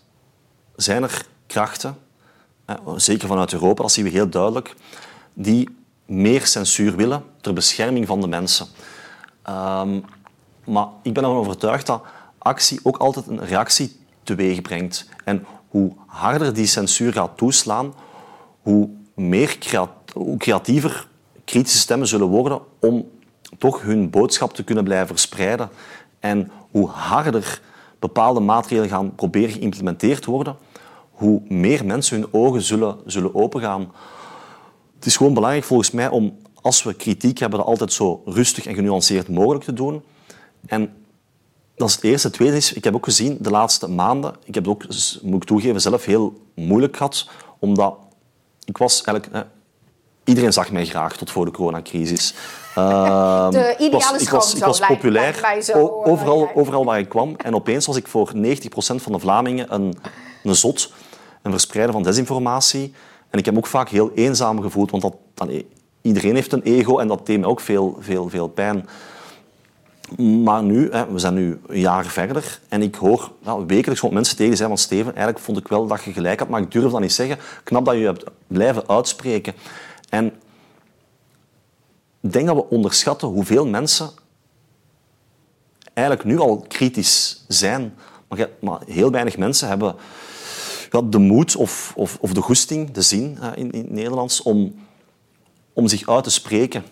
[0.76, 1.98] zijn er krachten,
[2.96, 4.74] zeker vanuit Europa, dat zien we heel duidelijk,
[5.32, 8.66] die meer censuur willen ter bescherming van de mensen.
[9.48, 10.04] Um,
[10.66, 12.02] maar ik ben ervan overtuigd dat
[12.38, 15.08] actie ook altijd een reactie teweeg brengt.
[15.24, 17.94] En hoe harder die censuur gaat toeslaan,
[18.62, 19.58] hoe meer
[20.38, 21.08] creatiever
[21.44, 23.08] kritische stemmen zullen worden om
[23.58, 25.68] toch hun boodschap te kunnen blijven verspreiden.
[26.20, 27.60] En hoe harder
[27.98, 30.56] bepaalde maatregelen gaan proberen geïmplementeerd worden,
[31.10, 33.92] hoe meer mensen hun ogen zullen, zullen opengaan.
[34.94, 38.66] Het is gewoon belangrijk volgens mij om, als we kritiek hebben, dat altijd zo rustig
[38.66, 40.02] en genuanceerd mogelijk te doen.
[40.66, 40.92] En
[41.74, 42.26] dat is het eerste.
[42.26, 44.84] Het tweede is, ik heb ook gezien de laatste maanden, ik heb het ook,
[45.22, 47.96] moet ik toegeven, zelf heel moeilijk gehad, omdat
[48.64, 49.46] ik was eigenlijk...
[50.24, 52.34] iedereen zag mij graag tot voor de coronacrisis.
[52.78, 57.08] Uh, de ideale ik was, ik was, ik was populair zo, overal, overal waar ik
[57.08, 57.36] kwam.
[57.36, 58.38] En opeens was ik voor 90%
[58.76, 59.94] van de Vlamingen een,
[60.42, 60.92] een zot,
[61.42, 62.94] een verspreider van desinformatie.
[63.30, 65.62] En ik heb me ook vaak heel eenzaam gevoeld, want dat, dan,
[66.02, 68.88] iedereen heeft een ego en dat deed me ook veel, veel, veel pijn.
[70.16, 74.36] Maar nu, we zijn nu een jaar verder en ik hoor nou, wekelijks wat mensen
[74.36, 76.92] tegen zijn van Steven, eigenlijk vond ik wel dat je gelijk had, maar ik durf
[76.92, 77.38] dat niet zeggen.
[77.64, 79.54] Knap dat je hebt blijven uitspreken.
[80.08, 80.26] En
[82.20, 84.10] ik denk dat we onderschatten hoeveel mensen
[85.94, 87.94] eigenlijk nu al kritisch zijn.
[88.60, 89.94] Maar, heel weinig mensen hebben
[91.04, 94.74] de moed of, of, of, de goesting, de zin in, in het Nederlands, om,
[95.72, 96.84] om zich uit te spreken.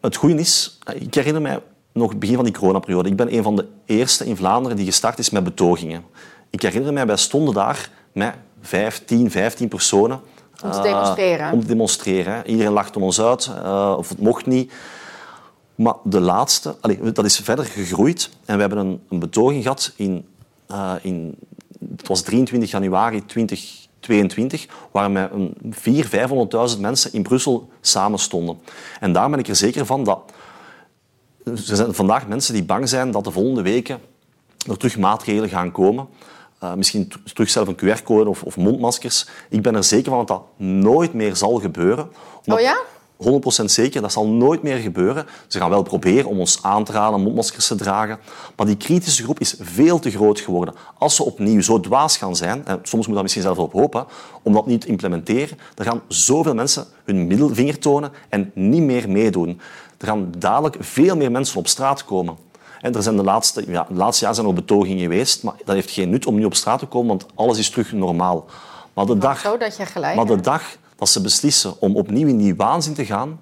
[0.00, 3.08] Het goede is, ik herinner mij nog het begin van die coronaperiode.
[3.08, 6.04] Ik ben een van de eerste in Vlaanderen die gestart is met betogingen.
[6.50, 10.20] Ik herinner mij, wij stonden daar met 15, 15 personen.
[10.62, 11.46] Om te demonstreren.
[11.46, 12.46] Uh, om te demonstreren.
[12.46, 14.72] Iedereen lachte ons uit, uh, of het mocht niet.
[15.74, 18.30] Maar de laatste, allez, dat is verder gegroeid.
[18.44, 20.28] En we hebben een, een betoging gehad in,
[20.70, 21.34] uh, in...
[21.96, 23.26] Het was 23 januari
[24.10, 25.30] 2022, waar met
[26.70, 28.60] 400.000, 500.000 mensen in Brussel samen stonden.
[29.00, 30.32] En daar ben ik er zeker van dat...
[31.44, 34.00] Er zijn vandaag mensen die bang zijn dat de volgende weken
[34.68, 36.08] er terug maatregelen gaan komen.
[36.62, 39.28] Uh, misschien terug zelf een QR-code of, of, mondmaskers.
[39.48, 42.10] Ik ben er zeker van dat dat nooit meer zal gebeuren.
[42.46, 42.80] Oh ja?
[43.20, 45.26] 100% zeker, dat zal nooit meer gebeuren.
[45.46, 48.18] Ze gaan wel proberen om ons aan te raden mondmaskers te dragen.
[48.56, 50.74] Maar die kritische groep is veel te groot geworden.
[50.98, 54.06] Als ze opnieuw zo dwaas gaan zijn, en soms moet dat misschien zelf op hopen,
[54.42, 59.10] om dat niet te implementeren, dan gaan zoveel mensen hun middelvinger tonen en niet meer
[59.10, 59.60] meedoen.
[59.98, 62.36] Er gaan dadelijk veel meer mensen op straat komen.
[62.80, 65.74] En er zijn de laatste, ja, de laatste jaar zijn er betogingen geweest, maar dat
[65.74, 68.46] heeft geen nut om nu op straat te komen, want alles is terug normaal.
[68.94, 70.62] Maar de, dag, dat je gelijk maar de dag
[71.00, 73.40] dat ze beslissen om opnieuw in die waanzin te gaan...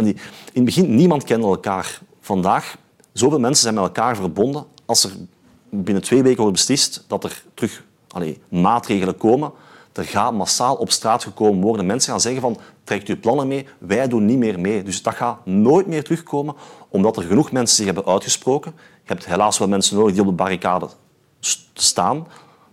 [0.00, 0.20] En die, in
[0.52, 2.00] het begin, niemand kende elkaar.
[2.20, 2.76] Vandaag,
[3.12, 4.64] zoveel mensen zijn met elkaar verbonden.
[4.86, 5.10] Als er
[5.68, 9.52] binnen twee weken wordt beslist dat er terug allez, maatregelen komen,
[9.92, 11.86] er gaat massaal op straat gekomen worden.
[11.86, 14.82] Mensen gaan zeggen van, trekt uw plannen mee, wij doen niet meer mee.
[14.82, 16.54] Dus dat gaat nooit meer terugkomen,
[16.88, 18.72] omdat er genoeg mensen zich hebben uitgesproken.
[18.76, 20.88] Je hebt helaas wel mensen nodig die op de barricade
[21.74, 22.26] staan.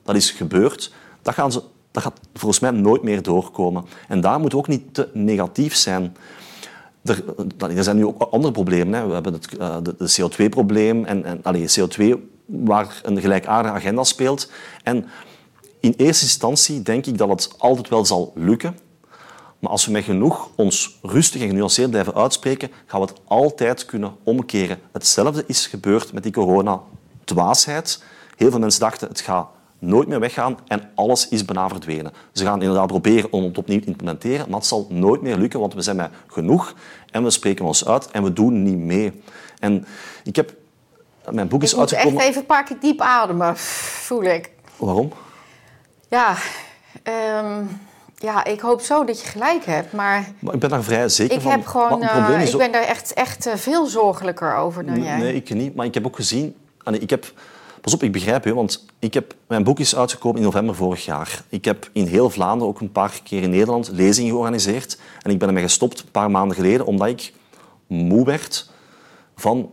[0.03, 0.93] Dat is gebeurd.
[1.21, 3.85] Dat, gaan ze, dat gaat volgens mij nooit meer doorkomen.
[4.07, 6.15] En daar moet ook niet te negatief zijn.
[7.03, 7.23] Er,
[7.57, 8.99] er zijn nu ook andere problemen.
[8.99, 9.07] Hè.
[9.07, 12.13] We hebben het uh, de, de CO2-probleem en, en allez, CO2
[12.45, 14.51] waar een gelijkaardige agenda speelt.
[14.83, 15.05] En
[15.79, 18.77] in eerste instantie denk ik dat het altijd wel zal lukken.
[19.59, 23.85] Maar als we met genoeg ons rustig en genuanceerd blijven uitspreken, gaan we het altijd
[23.85, 24.79] kunnen omkeren.
[24.91, 28.03] Hetzelfde is gebeurd met die corona-dwaasheid.
[28.35, 29.47] Heel veel mensen dachten het gaat
[29.79, 32.13] nooit meer weggaan en alles is bijna verdwenen.
[32.31, 35.59] Ze gaan inderdaad proberen om het opnieuw te implementeren, maar het zal nooit meer lukken,
[35.59, 36.73] want we zijn met genoeg
[37.11, 39.21] en we spreken ons uit en we doen niet mee.
[39.59, 39.85] En
[40.23, 40.53] ik heb...
[41.29, 42.19] Mijn boek is ik uitgekomen...
[42.19, 44.51] echt even een paar keer diep ademen, voel ik.
[44.75, 45.11] Waarom?
[46.09, 46.35] Ja,
[47.39, 47.79] um,
[48.15, 50.27] ja, ik hoop zo dat je gelijk hebt, maar...
[50.39, 51.51] maar ik ben daar vrij zeker ik van.
[51.51, 55.17] Heb gewoon, uh, ik ben daar echt, echt veel zorgelijker over dan nee, jij.
[55.17, 55.75] Nee, ik niet.
[55.75, 56.55] Maar ik heb ook gezien...
[56.83, 57.33] Allee, ik heb...
[57.87, 61.05] Pas op, ik begrijp je, want ik heb, mijn boek is uitgekomen in november vorig
[61.05, 61.43] jaar.
[61.49, 64.99] Ik heb in heel Vlaanderen, ook een paar keer in Nederland, lezingen georganiseerd.
[65.21, 67.33] En ik ben ermee gestopt een paar maanden geleden, omdat ik
[67.87, 68.69] moe werd
[69.35, 69.69] van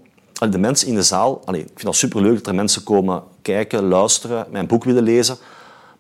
[0.51, 1.43] de mensen in de zaal.
[1.45, 5.37] Allee, ik vind dat superleuk dat er mensen komen kijken, luisteren, mijn boek willen lezen.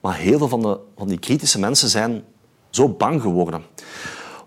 [0.00, 2.24] Maar heel veel van, de, van die kritische mensen zijn
[2.70, 3.62] zo bang geworden.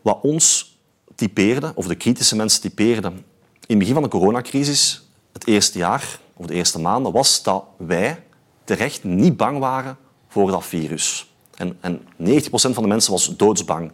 [0.01, 0.77] Wat ons
[1.15, 3.23] typeerde, of de kritische mensen typeerden in
[3.67, 5.06] het begin van de coronacrisis,
[5.37, 8.23] het eerste jaar of de eerste maanden, was dat wij
[8.63, 11.31] terecht niet bang waren voor dat virus.
[11.55, 12.03] En, en 90%
[12.51, 13.91] van de mensen was doodsbang.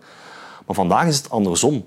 [0.66, 1.86] Maar vandaag is het andersom,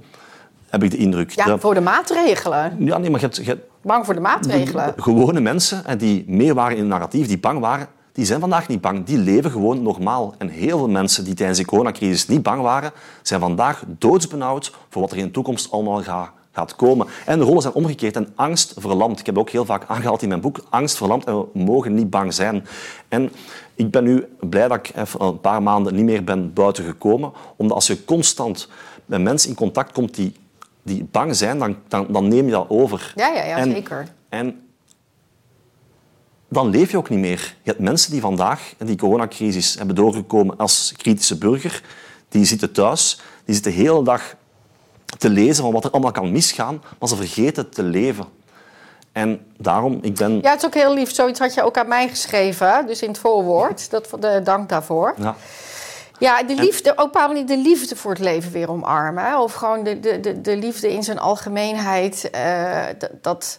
[0.69, 1.31] heb ik de indruk.
[1.31, 2.77] Ja, de, voor de maatregelen.
[2.79, 4.93] Ja, nee, maar je hebt, je Bang voor de maatregelen.
[4.97, 8.69] de gewone mensen die mee waren in het narratief, die bang waren, die zijn vandaag
[8.69, 9.05] niet bang.
[9.05, 10.35] Die leven gewoon normaal.
[10.39, 12.93] En heel veel mensen die tijdens de coronacrisis niet bang waren,
[13.23, 17.07] zijn vandaag doodsbenauwd voor wat er in de toekomst allemaal gaat, gaat komen.
[17.27, 19.21] En de rollen zijn omgekeerd en angst verlamt.
[19.21, 22.11] Ik heb ook heel vaak aangehaald in mijn boek, angst verlamt en we mogen niet
[22.11, 22.67] bang zijn.
[23.09, 23.33] En
[23.75, 27.33] ik ben nu blij dat ik even een paar maanden niet meer ben buiten gekomen,
[27.57, 28.69] omdat als je constant
[29.05, 30.33] met mensen in contact komt die,
[30.83, 33.13] die bang zijn, dan, dan, dan neem je dat over.
[33.17, 34.09] Ja, ja, ja En- zeker.
[34.29, 34.61] En
[36.49, 37.57] dan leef je ook niet meer.
[37.63, 41.83] Je hebt mensen die vandaag die coronacrisis hebben doorgekomen als kritische burger,
[42.29, 44.37] die zitten thuis, die zitten de hele dag
[45.19, 48.25] te lezen van wat er allemaal kan misgaan, maar ze vergeten te leven.
[49.13, 50.41] En daarom, ik ben...
[50.43, 51.15] Ja, het is ook heel lief.
[51.15, 53.91] Zoiets had je ook aan mij geschreven, dus in het voorwoord.
[53.91, 55.15] Dat, de, dank daarvoor.
[55.17, 55.37] Ja.
[56.19, 59.25] Ja, de liefde, ook bepaalde manier de liefde voor het leven weer omarmen.
[59.25, 59.41] hè.
[59.41, 62.31] Of gewoon de, de, de, de liefde in zijn algemeenheid.
[62.31, 62.85] eh,
[63.21, 63.59] dat,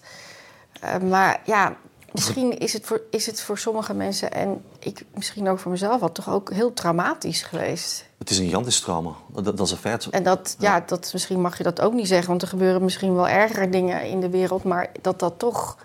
[0.81, 1.75] eh, maar ja,
[2.11, 4.31] misschien is het, voor, is het voor sommige mensen...
[4.31, 8.05] en ik, misschien ook voor mezelf wel, toch ook heel traumatisch geweest.
[8.27, 9.11] Het is een gigantisch trauma.
[9.33, 10.05] Dat, dat is een feit.
[10.05, 12.27] En dat, ja, dat, misschien mag je dat ook niet zeggen...
[12.27, 14.63] want er gebeuren misschien wel ergere dingen in de wereld...
[14.63, 15.77] maar dat dat toch...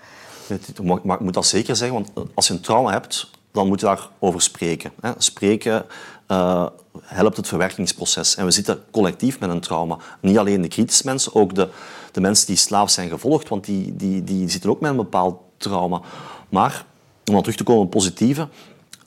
[0.82, 3.86] Maar ik moet dat zeker zeggen, want als je een trauma hebt, dan moet je
[3.86, 4.92] daarover spreken.
[5.00, 5.12] hè.
[5.18, 5.84] Spreken
[6.26, 6.66] eh,
[7.02, 8.34] helpt het verwerkingsproces.
[8.34, 9.98] En we zitten collectief met een trauma.
[10.20, 11.68] Niet alleen de kritische mensen, ook de,
[12.12, 15.40] de mensen die slaaf zijn gevolgd, want die, die, die zitten ook met een bepaald
[15.56, 16.00] trauma.
[16.48, 16.84] Maar,
[17.24, 18.48] om dan terug te komen op het positieve...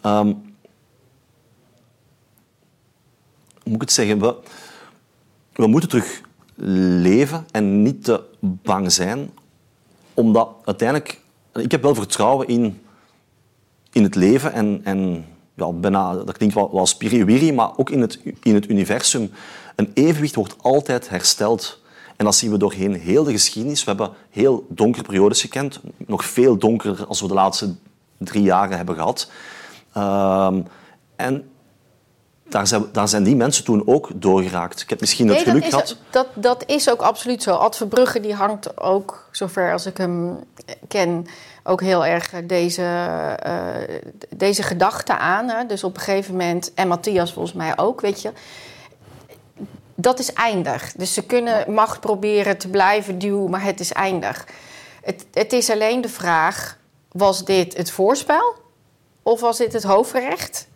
[0.02, 0.34] ehm,
[3.66, 4.20] moet ik het zeggen?
[4.20, 4.36] We,
[5.54, 6.22] we moeten terug
[6.56, 9.30] leven en niet te bang zijn
[10.16, 11.22] omdat uiteindelijk...
[11.54, 12.82] Ik heb wel vertrouwen in,
[13.92, 18.02] in het leven en, en ja, bijna, dat klinkt wel, wel spiriwiri, maar ook in
[18.02, 19.32] het, in het universum.
[19.76, 21.82] Een evenwicht wordt altijd hersteld.
[22.16, 23.84] En dat zien we doorheen heel de geschiedenis.
[23.84, 25.80] We hebben heel donkere periodes gekend.
[25.98, 27.76] Nog veel donkerder als we de laatste
[28.18, 29.32] drie jaren hebben gehad.
[29.94, 30.62] Ehm,
[31.16, 31.50] en
[32.50, 34.82] daar zijn, daar zijn die mensen toen ook doorgeraakt.
[34.82, 35.90] Ik heb misschien het Nee, geluk dat, gehad...
[35.90, 37.52] is, dat, dat is ook absoluut zo.
[37.52, 40.44] Ad Verbrugge die hangt ook, zover als ik hem
[40.88, 41.28] ken,
[41.64, 42.84] ook heel erg deze,
[43.44, 43.96] eh,
[44.36, 45.48] deze gedachte aan.
[45.50, 45.66] Hè.
[45.66, 48.32] Dus op een gegeven moment, en Matthias volgens mij ook, weet je.
[49.96, 50.92] Dat is eindig.
[50.92, 54.48] Dus ze kunnen macht proberen te blijven duwen, maar het is eindig.
[55.02, 56.78] Het, het is alleen de vraag,
[57.12, 58.56] was dit het voorspel?
[59.24, 60.68] Of was dit het hoofdgerecht?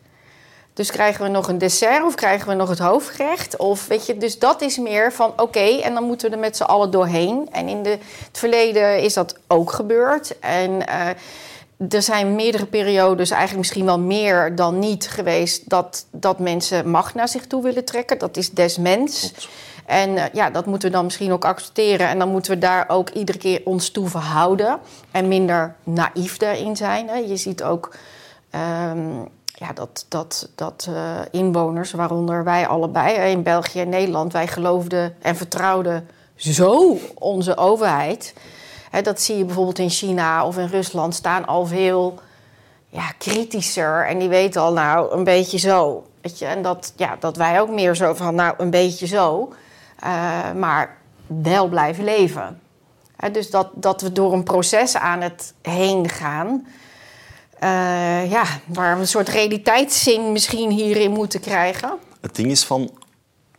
[0.80, 3.58] Dus krijgen we nog een dessert of krijgen we nog het hoofdgerecht?
[3.58, 6.58] Of weet je, dus dat is meer van oké, en dan moeten we er met
[6.58, 7.48] z'n allen doorheen.
[7.52, 7.90] En in de,
[8.28, 10.40] het verleden is dat ook gebeurd.
[10.40, 11.08] En eh,
[11.90, 17.14] er zijn meerdere periodes, eigenlijk misschien wel meer dan niet geweest, dat, dat mensen macht
[17.14, 18.18] naar zich toe willen trekken.
[18.18, 19.34] Dat is des mens.
[19.86, 22.08] En eh, ja, dat moeten we dan misschien ook accepteren.
[22.08, 24.80] En dan moeten we daar ook iedere keer ons toe verhouden.
[25.12, 27.08] En minder naïef daarin zijn.
[27.10, 27.18] Hè.
[27.18, 27.96] Je ziet ook
[28.50, 29.10] ehm,
[29.60, 34.48] ja, dat, dat, dat eh, inwoners, waaronder wij allebei hè, in België en Nederland, wij
[34.48, 38.34] geloofden en vertrouwden zo onze overheid.
[39.02, 42.20] Dat zie je bijvoorbeeld in China of in Rusland staan al veel
[42.90, 44.06] ja, kritischer.
[44.08, 46.04] En die weten al, nou, een beetje zo.
[46.22, 46.46] Weet je?
[46.46, 49.54] En dat, ja, dat wij ook meer zo van, nou, een beetje zo.
[50.00, 50.98] eh, maar
[51.28, 52.62] wel blijven leven.
[53.32, 56.68] Dus dat, dat we door een proces aan het heen gaan.
[57.60, 61.90] Eh, ja, waar we een soort realiteitszin misschien hierin moeten krijgen.
[62.22, 62.90] Het ding is van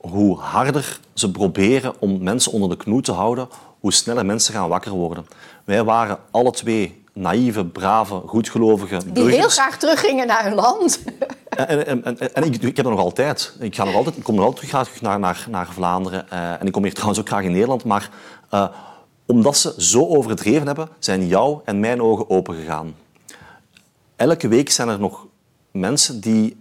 [0.00, 3.48] hoe harder ze proberen om mensen onder de knoe te houden,
[3.80, 5.26] hoe sneller mensen gaan wakker worden.
[5.64, 9.36] Wij waren alle twee naïeve, brave, goedgelovige Die burgers.
[9.36, 11.00] heel graag teruggingen naar hun land.
[11.50, 13.52] En, en, en, en ik, ik heb dat nog altijd.
[13.60, 16.30] Ik, ga nog altijd, ik kom nog altijd terug graag naar, naar, naar Vlaanderen.
[16.30, 17.84] eh, en ik kom hier trouwens ook graag in Nederland.
[17.84, 18.10] Maar
[18.50, 18.66] eh,
[19.26, 22.94] omdat ze zo overdreven hebben, zijn jouw en mijn ogen opengegaan.
[24.20, 25.26] Elke week zijn er nog
[25.70, 26.56] mensen die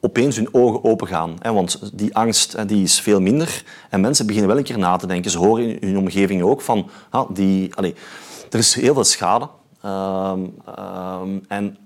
[0.00, 1.36] opeens hun ogen opengaan.
[1.42, 3.64] Want die angst die is veel minder.
[3.90, 5.30] En mensen beginnen wel een keer na te denken.
[5.30, 6.90] Ze horen in hun omgeving ook van...
[7.32, 7.94] die, allee,
[8.50, 9.48] er is heel veel schade.
[9.82, 10.40] Ehm,
[10.76, 11.76] ehm, en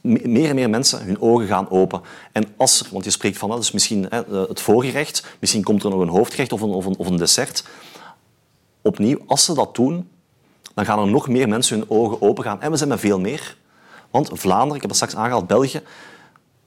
[0.00, 2.00] me- meer en meer mensen, hun ogen gaan open.
[2.32, 5.90] En als want je spreekt van, dat is misschien hè, het voorgerecht, misschien komt er
[5.90, 7.64] nog een hoofdgerecht of een, of een, of een dessert.
[8.82, 10.08] Opnieuw, als ze dat doen,
[10.74, 12.60] dan gaan er nog meer mensen hun ogen open gaan.
[12.60, 13.62] En we zijn met veel meer.
[14.14, 15.82] Want Vlaanderen, ik heb het straks aangehaald, België,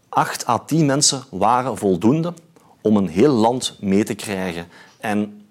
[0.09, 2.33] 8 à 10 mensen waren voldoende
[2.81, 4.67] om een heel land mee te krijgen.
[4.99, 5.47] En,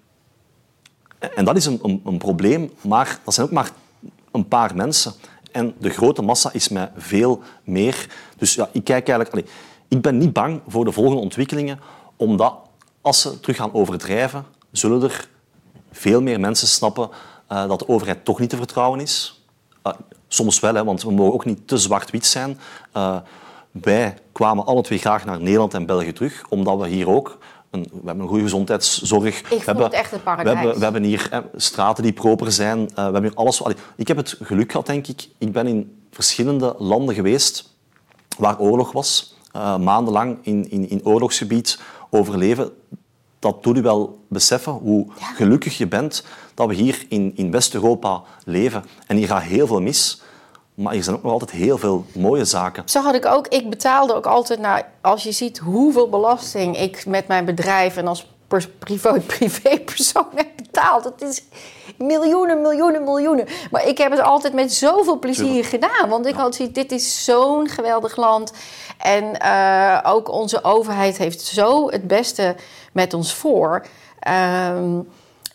[1.19, 3.71] en dat is een, een, probleem, maar dat zijn ook maar
[4.31, 5.13] een paar mensen.
[5.51, 8.09] En de grote massa is met veel meer.
[8.37, 9.31] Dus ja, ik kijk eigenlijk...
[9.31, 9.55] allee,
[9.87, 11.79] ik ben niet bang voor de volgende ontwikkelingen,
[12.15, 12.55] omdat
[13.01, 15.27] als ze terug gaan overdrijven, zullen er
[15.91, 17.09] veel meer mensen snappen
[17.47, 19.36] eh, dat de overheid toch niet te vertrouwen is.
[19.87, 22.59] Eh, soms wel, hè, want we mogen ook niet te zwart-wit zijn.
[22.91, 23.17] Eh,
[23.71, 27.37] wij kwamen alle twee graag naar Nederland en België terug, omdat we hier ook
[27.71, 29.39] een, we hebben een goede gezondheidszorg.
[29.39, 32.51] Ik we hebben, het echt een we hebben, we hebben hier hè, straten die proper
[32.51, 32.79] zijn.
[32.89, 33.63] eh, we hebben hier alles.
[33.63, 35.27] Allee, ik heb het geluk gehad, denk ik.
[35.37, 37.73] Ik ben in verschillende landen geweest
[38.37, 39.35] waar oorlog was.
[39.51, 41.79] eh, maandenlang in, in, in oorlogsgebied
[42.09, 42.71] overleven.
[43.39, 46.23] Dat doet u wel beseffen hoe gelukkig je bent
[46.57, 48.85] dat we hier in, in West-Europa leven.
[49.07, 50.21] En hier gaat heel veel mis.
[50.73, 52.83] Maar er zijn ook nog altijd heel veel mooie zaken.
[52.85, 53.47] Zo had ik ook.
[53.47, 54.89] Ik betaalde ook altijd naar.
[55.01, 58.27] Als je ziet hoeveel belasting ik met mijn bedrijf en als
[58.79, 61.03] privé, privépersoon heb betaald.
[61.03, 61.43] Het is
[61.97, 63.47] miljoenen, miljoenen, miljoenen.
[63.71, 66.09] Maar ik heb het altijd met zoveel plezier gedaan.
[66.09, 68.53] Want ik had zoiets, dit is zo'n geweldig land.
[68.97, 72.55] En eh, ook onze overheid heeft zo het beste
[72.91, 73.85] met ons voor.
[74.19, 74.99] Ehm,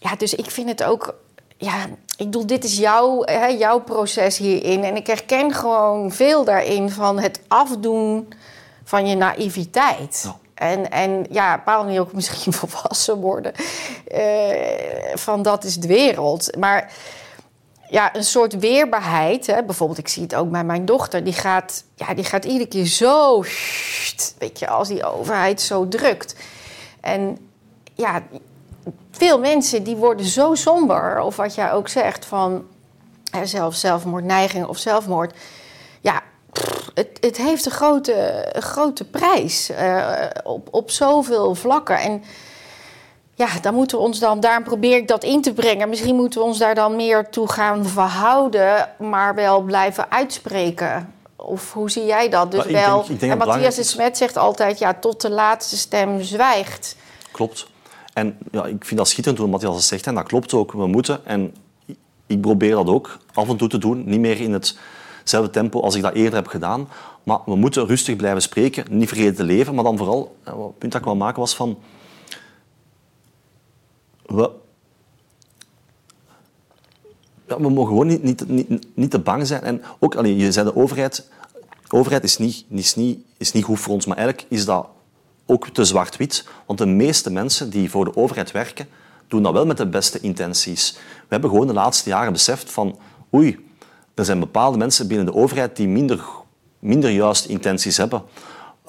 [0.03, 1.15] ja, dus ik vind het ook
[1.63, 1.85] ja,
[2.17, 4.85] ik bedoel, dit is jouw, hè, jouw proces hierin.
[4.85, 8.33] En ik herken gewoon veel daarin van het afdoen
[8.85, 10.33] van je naïviteit.
[10.55, 13.53] En, en ja, bepaalde manier ook misschien volwassen worden.
[14.07, 16.57] eh, van dat is de wereld.
[16.59, 16.93] Maar
[17.89, 19.47] ja, een soort weerbaarheid.
[19.47, 19.65] Hè.
[19.65, 21.25] Bijvoorbeeld, ik zie het ook bij mijn dochter.
[21.25, 23.45] Die gaat, ja, die gaat iedere keer zo...
[24.39, 26.35] Weet je, als die overheid zo drukt.
[27.01, 27.39] En
[27.95, 28.23] ja,
[29.11, 32.65] veel mensen die worden zo somber, of wat jij ook zegt, van
[33.31, 35.35] hè, zelf, zelfmoordneiging of zelfmoord.
[36.01, 36.23] Ja,
[36.53, 40.07] pff, het, het heeft een grote, een grote prijs eh,
[40.45, 41.99] op, op zoveel vlakken.
[41.99, 42.23] En
[43.35, 45.89] ja, dan moeten we ons dan, daarom probeer ik dat in te brengen.
[45.89, 51.15] Misschien moeten we ons daar dan meer toe gaan verhouden, maar wel blijven uitspreken.
[51.37, 52.51] Of hoe zie jij dat?
[52.51, 52.97] Dus ik wel.
[52.97, 56.97] denk- ik denk en Matthias de Smet zegt altijd: ja, tot de laatste stem zwijgt.
[57.33, 57.67] Klopt.
[58.13, 60.07] En ja, ik vind dat schitterend hoe Matthias het zegt.
[60.07, 60.73] En dat klopt ook.
[60.73, 61.55] We moeten, en
[62.27, 65.95] ik probeer dat ook af en toe te doen, niet meer in hetzelfde tempo als
[65.95, 66.89] ik dat eerder heb gedaan.
[67.23, 69.75] Maar we moeten rustig blijven spreken, niet vergeten te leven.
[69.75, 71.79] Maar dan vooral, het punt dat ik wil maken was van...
[74.27, 74.51] We,
[77.47, 79.63] we mogen gewoon niet, niet, niet, te bang zijn.
[79.63, 81.31] En ook, allee, je zei de overheid...
[81.89, 84.87] De overheid is niet, is, niet, is niet goed voor ons, maar eigenlijk is dat
[85.53, 86.45] ook te zwart-wit.
[86.67, 88.89] Want de meeste mensen die voor de overheid werken,
[89.29, 90.93] doen dat wel met de beste intenties.
[90.93, 92.99] We hebben gewoon de laatste jaren beseft van...
[93.35, 93.67] Oei,
[94.15, 96.25] er zijn bepaalde mensen binnen de overheid die minder,
[96.79, 98.23] minder juiste intenties hebben.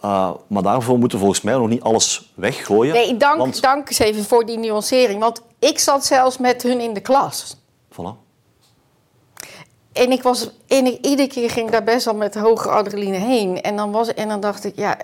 [0.05, 2.93] Uh, maar daarvoor moeten we volgens mij nog niet alles weggooien.
[2.93, 5.19] Nee, dank, Want, dank eens even voor die nuancering.
[5.19, 7.57] Want ik zat zelfs met hun in de klas.
[7.91, 8.21] Voilà.
[9.93, 13.17] En ik was, en ik, iedere keer ging ik daar best wel met hoge adrenaline
[13.17, 13.61] heen.
[13.61, 14.97] En dan, was, en dan dacht ik, ja,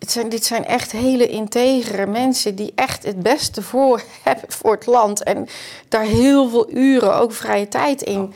[0.00, 4.72] het zijn, dit zijn echt hele integere mensen die echt het beste voor hebben voor
[4.72, 5.22] het land.
[5.22, 5.48] En
[5.88, 8.32] daar heel veel uren, ook vrije tijd in.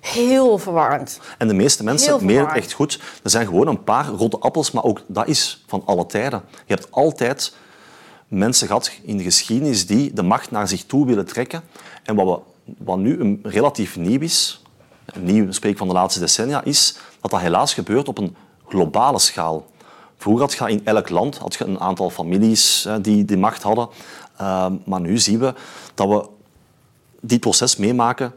[0.00, 1.20] Heel verwarrend.
[1.38, 2.56] En de meeste mensen verwarrend.
[2.56, 3.00] echt goed.
[3.22, 6.42] Er zijn gewoon een paar rotte appels, maar ook dat is van alle tijden.
[6.66, 7.54] Je hebt altijd
[8.28, 11.62] mensen gehad in de geschiedenis die de macht naar zich toe willen trekken.
[12.02, 14.62] En wat, we, wat nu een relatief nieuw is,
[15.18, 18.36] nieuw spreek van de laatste decennia, is dat dat helaas gebeurt op een
[18.68, 19.66] globale schaal.
[20.16, 23.62] Vroeger had je in elk land had je een aantal families hè, die de macht
[23.62, 23.88] hadden.
[24.40, 25.54] Uh, maar nu zien we
[25.94, 26.28] dat we
[27.20, 28.32] dit proces meemaken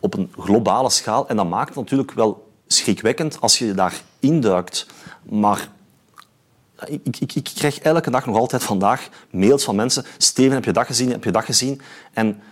[0.00, 1.28] op een globale schaal.
[1.28, 4.86] En dat maakt het natuurlijk wel schrikwekkend als je daar induikt.
[5.22, 5.68] Maar
[6.84, 10.04] ik, ik, ik, krijg elke dag nog altijd vandaag mails van mensen.
[10.18, 11.10] Steven, heb je dat gezien?
[11.10, 11.80] Heb je dat gezien?
[12.12, 12.42] En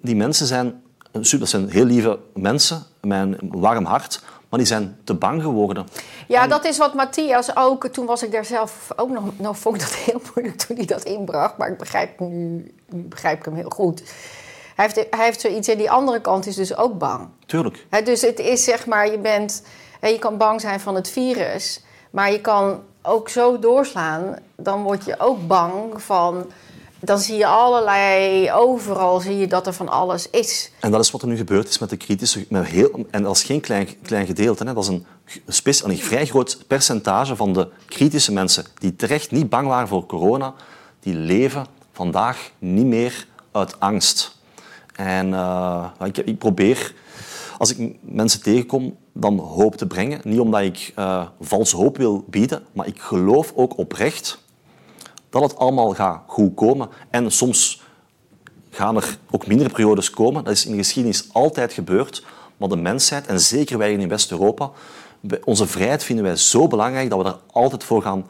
[0.00, 0.82] die mensen zijn,
[1.12, 5.86] dat zijn heel lieve mensen, een warm hart, maar die zijn te bang geworden.
[6.26, 7.86] Ja, dat is wat Matthias ook.
[7.86, 9.38] Toen was ik daar zelf ook nog.
[9.38, 11.56] Nou, vond ik dat heel moeilijk toen hij dat inbracht.
[11.56, 12.26] Maar ik begrijp nu,
[12.88, 14.02] nu begrijp ik hem heel goed.
[14.74, 15.68] Hij heeft, hij heeft zoiets.
[15.68, 17.28] En die andere kant is dus ook bang.
[17.46, 17.86] Tuurlijk.
[17.90, 19.62] Hè, dus het is zeg maar, je bent.
[20.00, 21.82] Je kan bang zijn van het virus.
[22.10, 24.36] Maar je kan ook zo doorslaan.
[24.56, 26.46] Dan word je ook bang van.
[27.00, 28.50] Dan zie je allerlei.
[28.52, 30.70] Overal zie je dat er van alles is.
[30.80, 32.46] En dat is wat er nu gebeurd is met de kritische...
[32.48, 34.64] Met heel, en dat is geen klein, klein gedeelte.
[34.64, 34.74] Hè.
[34.74, 35.06] Dat is een,
[35.48, 40.06] spes- een vrij groot percentage van de kritische mensen die terecht niet bang waren voor
[40.06, 40.54] corona,
[41.00, 44.36] die leven vandaag niet meer uit angst.
[44.94, 45.90] En uh,
[46.24, 46.94] ik, probeer,
[47.58, 50.20] als ik mensen tegenkom, dan hoop te brengen.
[50.24, 54.38] Niet omdat ik uh, valse hoop wil bieden, maar ik geloof ook oprecht
[55.30, 56.88] dat het allemaal gaat goed komen.
[57.10, 57.82] En soms
[58.70, 60.44] gaan er ook mindere periodes komen.
[60.44, 62.24] Dat is in de geschiedenis altijd gebeurd.
[62.56, 64.70] Maar de mensheid, en zeker wij in West-Europa,
[65.44, 68.26] onze vrijheid vinden wij zo belangrijk dat we er altijd voor gaan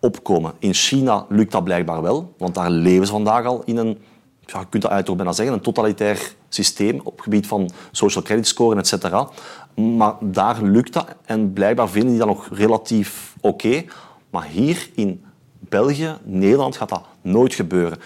[0.00, 0.52] opkomen.
[0.58, 3.98] In China lukt dat blijkbaar wel, want daar leven ze vandaag al in een,
[4.46, 8.24] ja, je kunt dat eigenlijk bijna zeggen, een totalitair systeem op het gebied van social
[8.24, 9.28] credit scoren, et cetera.
[9.74, 13.84] Maar daar lukt dat en blijkbaar vinden die dat nog relatief oké.
[14.30, 15.24] Maar hier in
[15.72, 17.98] België, Nederland gaat dat nooit gebeuren.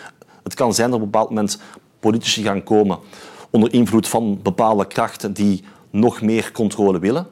[0.42, 1.58] Het kan zijn dat op een bepaald moment
[2.00, 2.98] politici gaan komen
[3.50, 7.26] onder invloed van bepaalde krachten die nog meer controle willen.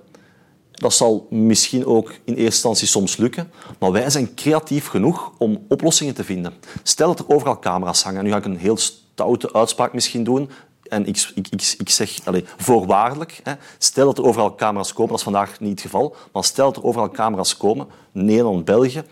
[0.70, 5.64] Dat zal misschien ook in eerste instantie soms lukken, maar wij zijn creatief genoeg om
[5.68, 6.52] oplossingen te vinden.
[6.82, 10.50] Stel dat er overal camera's hangen, nu ga ik een heel stoute uitspraak misschien doen,
[10.88, 15.10] en ik, ik, ik, ik zeg allez, voorwaardelijk, hè, stel dat er overal camera's komen,
[15.10, 19.02] dat is vandaag niet het geval, maar stel dat er overal camera's komen, Nederland, België,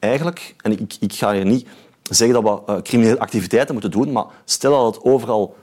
[0.00, 1.66] eigenlijk, en ik, ik ga hier niet
[2.02, 5.56] zeggen dat we uh, criminele activiteiten moeten doen, maar stel dat het overal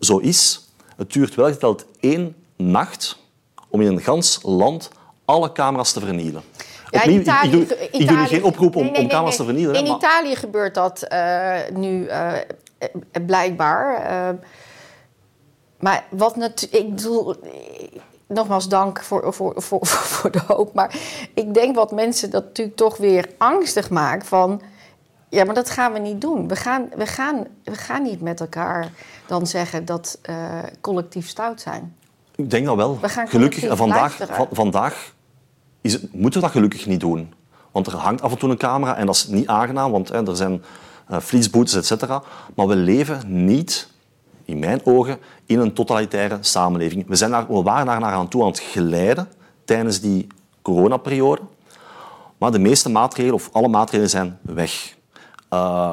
[0.00, 3.18] zo is, het duurt wel geteld één nacht
[3.68, 4.90] om in een gans land
[5.24, 6.42] alle camera's te vernielen.
[6.90, 9.38] Ja, Opnieuw, Italië, ik, doe, ik doe nu geen oproep om, nee, nee, om camera's
[9.38, 9.74] nee, te vernielen.
[9.76, 12.36] In hè, maar- Italië gebeurt dat eh, nu eh,
[12.78, 12.88] eh,
[13.26, 13.94] blijkbaar.
[14.28, 14.34] eh,
[15.78, 16.82] maar wat natuurlijk.
[16.84, 17.34] Ik bedoel.
[18.28, 20.74] Eh, Nogmaals dank voor, voor, voor, voor de hoop.
[20.74, 20.94] Maar
[21.34, 24.62] ik denk wat mensen dat natuurlijk toch weer angstig maakt van.
[25.28, 26.48] Ja, maar dat gaan we niet doen.
[26.48, 28.90] We gaan, we gaan, we gaan niet met elkaar
[29.26, 31.96] dan zeggen dat eh, collectief stout zijn.
[32.34, 33.00] Ik denk dat wel.
[33.00, 34.18] We gaan Gelukkig, en vandaag,
[34.50, 35.14] vandaag
[35.80, 37.34] is het, moeten we dat gelukkig niet doen.
[37.72, 40.26] Want er hangt af en toe een camera en dat is niet aangenaam, want hè,
[40.26, 40.62] er zijn
[41.08, 42.22] eh flitsboetes, et cetera.
[42.54, 43.88] Maar we leven niet,
[44.48, 47.06] in mijn ogen, in een totalitaire samenleving.
[47.06, 49.28] We, zijn daar, we waren daar naar aan toe aan het geleiden
[49.64, 50.26] tijdens die
[50.62, 51.40] coronaperiode.
[52.38, 54.96] Maar de meeste maatregelen, of alle maatregelen, zijn weg.
[55.48, 55.92] Eh,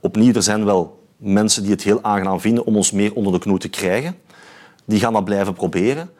[0.00, 3.38] opnieuw, er zijn wel mensen die het heel aangenaam vinden om ons meer onder de
[3.38, 4.18] knoe te krijgen.
[4.84, 6.10] Die gaan dat blijven proberen.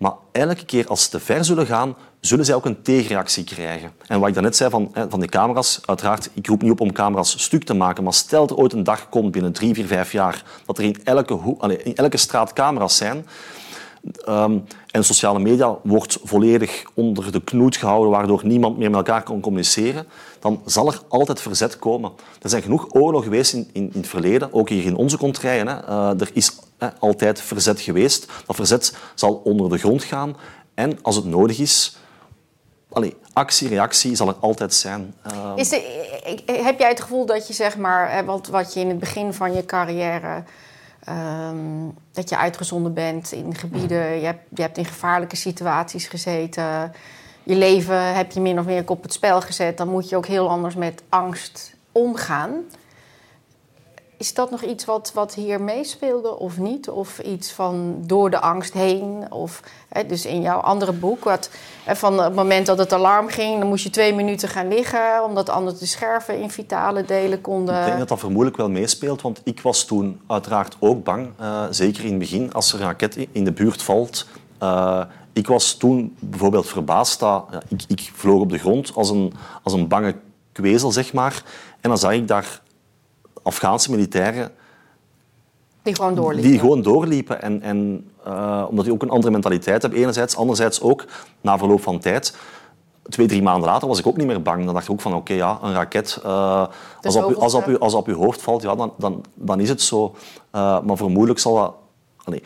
[0.00, 3.92] Maar elke keer als ze te ver zullen gaan, zullen zij ook een tegenreactie krijgen.
[4.06, 6.92] En wat ik daarnet zei van, van die camera's, uiteraard, ik roep niet op om
[6.92, 10.12] camera's stuk te maken, maar stel er ooit een dag komt binnen drie, vier, vijf
[10.12, 11.38] jaar dat er in elke,
[11.82, 13.24] in elke straat camera's zijn,
[14.24, 14.58] Ehm,
[14.90, 19.40] en sociale media wordt volledig onder de knoet gehouden, waardoor niemand meer met elkaar kan
[19.40, 20.06] communiceren,
[20.38, 22.12] dan zal er altijd verzet komen.
[22.42, 25.66] Er zijn genoeg oorlogen geweest in, in, het verleden, ook hier in onze contraien.
[25.66, 25.80] Hè.
[25.80, 26.58] Eh, er is
[26.98, 28.26] altijd verzet geweest.
[28.46, 30.36] Dat verzet zal onder de grond gaan.
[30.74, 31.96] En als het nodig is,
[32.92, 35.14] allee, actie, reactie zal er altijd zijn.
[35.22, 35.70] Eh, Is
[36.46, 39.52] heb jij het gevoel dat je zeg maar, wat, wat je in het begin van
[39.52, 40.42] je carrière,
[41.04, 41.56] ehm,
[42.12, 46.92] dat je uitgezonden bent in gebieden, je hebt, je hebt in gevaarlijke situaties gezeten,
[47.42, 50.26] je leven heb je min of meer op het spel gezet, dan moet je ook
[50.26, 52.50] heel anders met angst omgaan.
[54.20, 56.88] Is dat nog iets wat, wat hier meespeelde of niet?
[56.88, 59.32] Of iets van door de angst heen?
[59.32, 61.50] Of, hè, dus in jouw andere boek, wat,
[61.86, 63.58] van het moment dat het alarm ging...
[63.58, 65.24] dan moest je twee minuten gaan liggen...
[65.24, 67.78] omdat anders de scherven in vitale delen konden...
[67.78, 71.28] Ik denk dat dat vermoedelijk wel meespeelt, want ik was toen uiteraard ook bang.
[71.38, 74.26] eh, zeker in het begin, als er een raket in de buurt valt.
[74.58, 75.02] Eh,
[75.32, 77.20] ik was toen bijvoorbeeld verbaasd.
[77.20, 80.14] Ja, ik, ik vloog op de grond als een, als een bange
[80.52, 81.42] kwezel, zeg maar.
[81.80, 82.60] En dan zag ik daar
[83.42, 84.52] Afghaanse militairen
[85.82, 86.50] die gewoon doorliepen.
[86.50, 87.42] die gewoon doorliepen.
[87.42, 90.36] En, en, eh, omdat die ook een andere mentaliteit hebben, enerzijds.
[90.36, 91.04] Anderzijds ook,
[91.40, 92.36] na verloop van tijd...
[93.08, 94.64] Twee, drie maanden later was ik ook niet meer bang.
[94.64, 96.20] Dan dacht ik ook van, oké, ja, een raket...
[96.22, 96.66] eh,
[97.02, 99.82] als, op, als, op, als op uw hoofd valt, ja, dan, dan, dan is het
[99.82, 100.14] zo.
[100.50, 101.74] Eh, maar vermoedelijk zal dat...
[102.24, 102.42] Allee,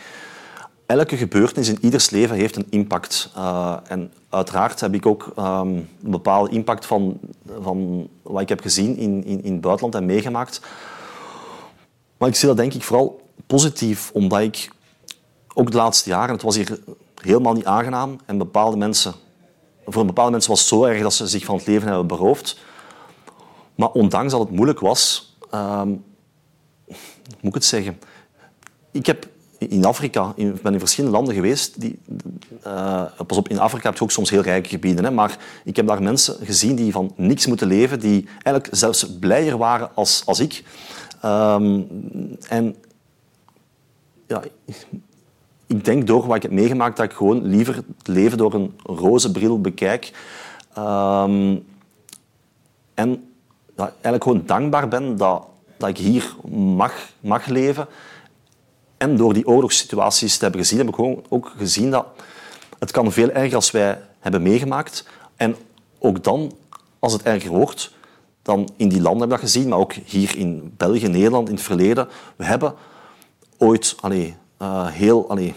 [0.86, 3.30] elke gebeurtenis in ieders leven heeft een impact.
[3.34, 7.20] Eh, en uiteraard heb ik ook ehm, een bepaalde impact van,
[7.60, 10.60] van wat ik heb gezien in, in, in het buitenland en meegemaakt.
[12.16, 14.70] Maar ik zie dat denk ik vooral positief, omdat ik
[15.54, 16.78] ook de laatste jaren, het was hier
[17.22, 19.14] helemaal niet aangenaam en bepaalde mensen,
[19.86, 22.58] voor bepaalde mensen was het zo erg dat ze zich van het leven hebben beroofd.
[23.74, 25.98] Maar ondanks dat het moeilijk was, hoe
[27.40, 27.98] moet ik het zeggen?
[28.90, 29.28] Ik heb
[29.68, 31.80] in Afrika, ik ben in verschillende landen geweest.
[31.80, 31.98] Die,
[32.62, 35.04] eh, pas op, in Afrika heb je ook soms heel rijke gebieden.
[35.04, 39.18] Hè, maar ik heb daar mensen gezien die van niks moeten leven, die eigenlijk zelfs
[39.18, 40.64] blijer waren als, als ik.
[41.20, 41.80] Ehm,
[42.48, 42.76] en
[44.26, 44.42] ja,
[45.66, 48.74] ik denk door wat ik heb meegemaakt dat ik gewoon liever het leven door een
[48.82, 50.12] roze bril bekijk.
[50.74, 51.56] Ehm,
[52.94, 53.28] en
[53.76, 55.46] eigenlijk gewoon dankbaar ben dat,
[55.76, 57.86] dat ik hier mag, mag leven.
[59.12, 62.06] Door die oorlogssituaties te hebben gezien, heb ik gewoon ook gezien dat
[62.78, 65.04] het kan veel erger als wij hebben meegemaakt.
[65.36, 65.56] En
[65.98, 66.52] ook dan,
[66.98, 67.92] als het erger wordt,
[68.42, 71.54] dan in die landen hebben we dat gezien, maar ook hier in België, Nederland, in
[71.54, 72.08] het verleden.
[72.36, 72.74] We hebben
[73.58, 75.28] ooit allee, eh, heel...
[75.28, 75.54] Allee,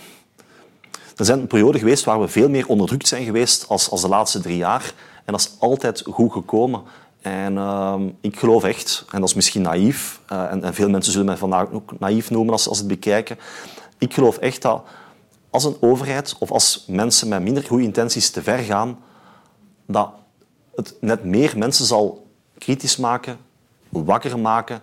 [1.15, 4.07] er zijn een periode geweest waar we veel meer onderdrukt zijn geweest als, als de
[4.07, 4.93] laatste drie jaar.
[5.25, 6.81] En dat is altijd goed gekomen.
[7.27, 11.11] En ehm, ik geloof echt, en dat is misschien naïef, eh, en, en veel mensen
[11.11, 13.37] zullen mij vandaag ook naïef noemen als, als ze het bekijken.
[13.97, 14.83] Ik geloof echt dat
[15.49, 18.99] als een overheid of als mensen met minder goede intenties te ver gaan,
[19.85, 20.09] dat
[20.75, 23.37] het net meer mensen zal kritisch maken,
[23.89, 24.81] wakker maken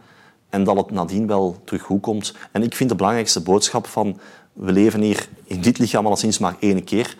[0.50, 2.34] en dat het nadien wel terug goed komt.
[2.52, 4.18] En ik vind de belangrijkste boodschap van
[4.52, 7.16] we leven hier in dit lichaam al sinds maar één keer.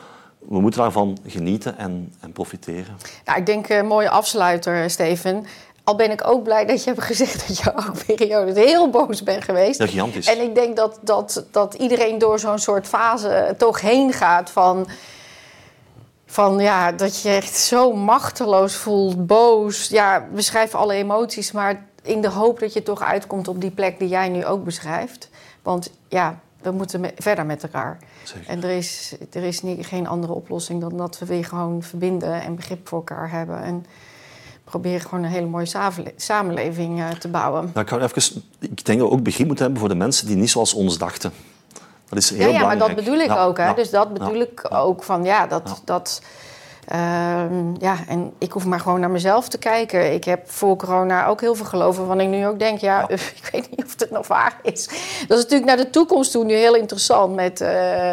[0.49, 2.97] We moeten daarvan genieten en, en profiteren.
[3.25, 5.47] Ja, ik denk een uh, mooie afsluiter, Steven.
[5.85, 9.23] Al ben ik ook blij dat je hebt gezegd dat je ook periodes heel boos
[9.23, 9.79] bent geweest.
[9.79, 10.27] Ja, gigantisch.
[10.27, 14.87] En ik denk dat, dat, dat iedereen door zo'n soort fase toch heen gaat van...
[16.27, 19.89] Van ja, dat je echt zo machteloos voelt, boos.
[19.89, 23.99] Ja, beschrijf alle emoties, maar in de hoop dat je toch uitkomt op die plek
[23.99, 25.29] die jij nu ook beschrijft.
[25.63, 27.99] Want ja, we moeten me verder met elkaar.
[28.25, 28.49] Zeker.
[28.49, 32.43] En er is, er is niet, geen andere oplossing dan dat we weer gewoon verbinden
[32.43, 33.63] en begrip voor elkaar hebben.
[33.63, 33.87] En
[34.65, 35.67] proberen gewoon een hele mooie
[36.17, 37.71] samenleving uh, te bouwen.
[37.75, 40.27] Nou, ik, ga even, ik denk dat we ook begrip moeten hebben voor de mensen
[40.27, 41.33] die niet zoals ons dachten.
[42.09, 42.79] Dat is heel ja, ja, belangrijk.
[42.79, 43.57] maar dat bedoel ik Ja, ook.
[43.57, 43.65] Hè?
[43.65, 45.63] ja, Dus dat bedoel ja, ik ook van ja, dat.
[45.69, 45.75] Ja.
[45.85, 46.23] dat
[46.89, 50.13] ehm, ja, en ik hoef maar gewoon naar mezelf te kijken.
[50.13, 53.09] Ik heb voor corona ook heel veel geloven, waarvan ik nu ook denk, ja,
[53.41, 54.87] ik weet niet of het nog waar is.
[55.29, 58.13] Dat is natuurlijk naar de toekomst toe nu heel interessant met, eh,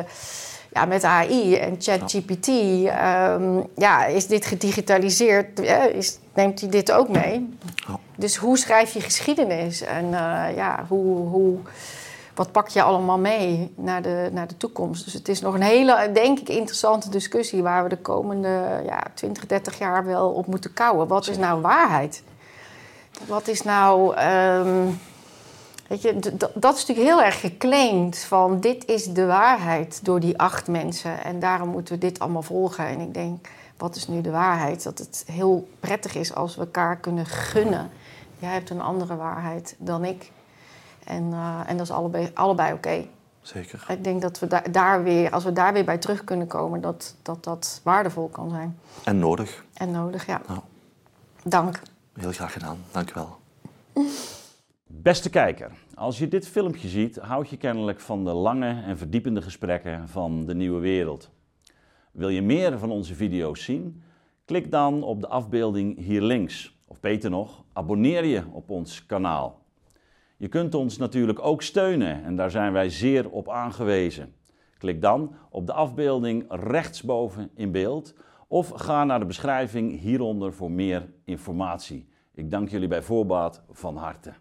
[0.73, 2.47] ja, met AI en ChatGPT.
[2.47, 5.59] Ehm, ja, is dit gedigitaliseerd?
[5.93, 7.57] Is, neemt hij dit ook mee?
[8.15, 9.81] Dus hoe schrijf je geschiedenis?
[9.81, 11.57] En eh, ja, hoe, hoe,
[12.35, 15.03] wat pak je allemaal mee naar de, naar de toekomst?
[15.03, 17.63] Dus het is nog een hele, denk ik, interessante discussie...
[17.63, 21.07] waar we de komende ja, 20, 30 jaar wel op moeten kouwen.
[21.07, 22.23] Wat is nou waarheid?
[23.27, 24.15] Wat is nou...
[24.15, 24.87] ehm,
[25.91, 26.19] Weet je,
[26.53, 31.23] dat is natuurlijk heel erg geclaimd van dit is de waarheid door die acht mensen.
[31.23, 32.85] En daarom moeten we dit allemaal volgen.
[32.85, 34.83] En ik denk, wat is nu de waarheid?
[34.83, 37.89] Dat het heel prettig is als we elkaar kunnen gunnen.
[38.39, 40.31] Jij hebt een andere waarheid dan ik.
[41.05, 43.05] En, eh, en dat is allebei, allebei oké.
[43.41, 43.85] Zeker.
[43.89, 46.81] Ik denk dat we da- daar weer, als we daar weer bij terug kunnen komen,
[46.81, 48.79] dat dat, dat waardevol kan zijn.
[49.03, 49.65] En nodig.
[49.73, 50.41] En nodig, ja.
[50.47, 50.59] Nou,
[51.43, 51.81] Dank.
[52.13, 52.77] heel graag gedaan.
[52.91, 53.37] Dank wel.
[54.87, 59.41] Beste kijker, als je dit filmpje ziet, houd je kennelijk van de lange en verdiepende
[59.41, 61.29] gesprekken van de nieuwe wereld.
[62.11, 64.03] Wil je meer van onze video's zien?
[64.45, 66.75] Klik dan op de afbeelding hier links.
[66.87, 69.60] Of beter nog, abonneer je op ons kanaal.
[70.41, 74.33] Je kunt ons natuurlijk ook steunen en daar zijn wij zeer op aangewezen.
[74.77, 78.15] Klik dan op de afbeelding rechtsboven in beeld
[78.47, 82.07] of ga naar de beschrijving hieronder voor meer informatie.
[82.33, 84.33] Ik dank jullie bij voorbaat van harte.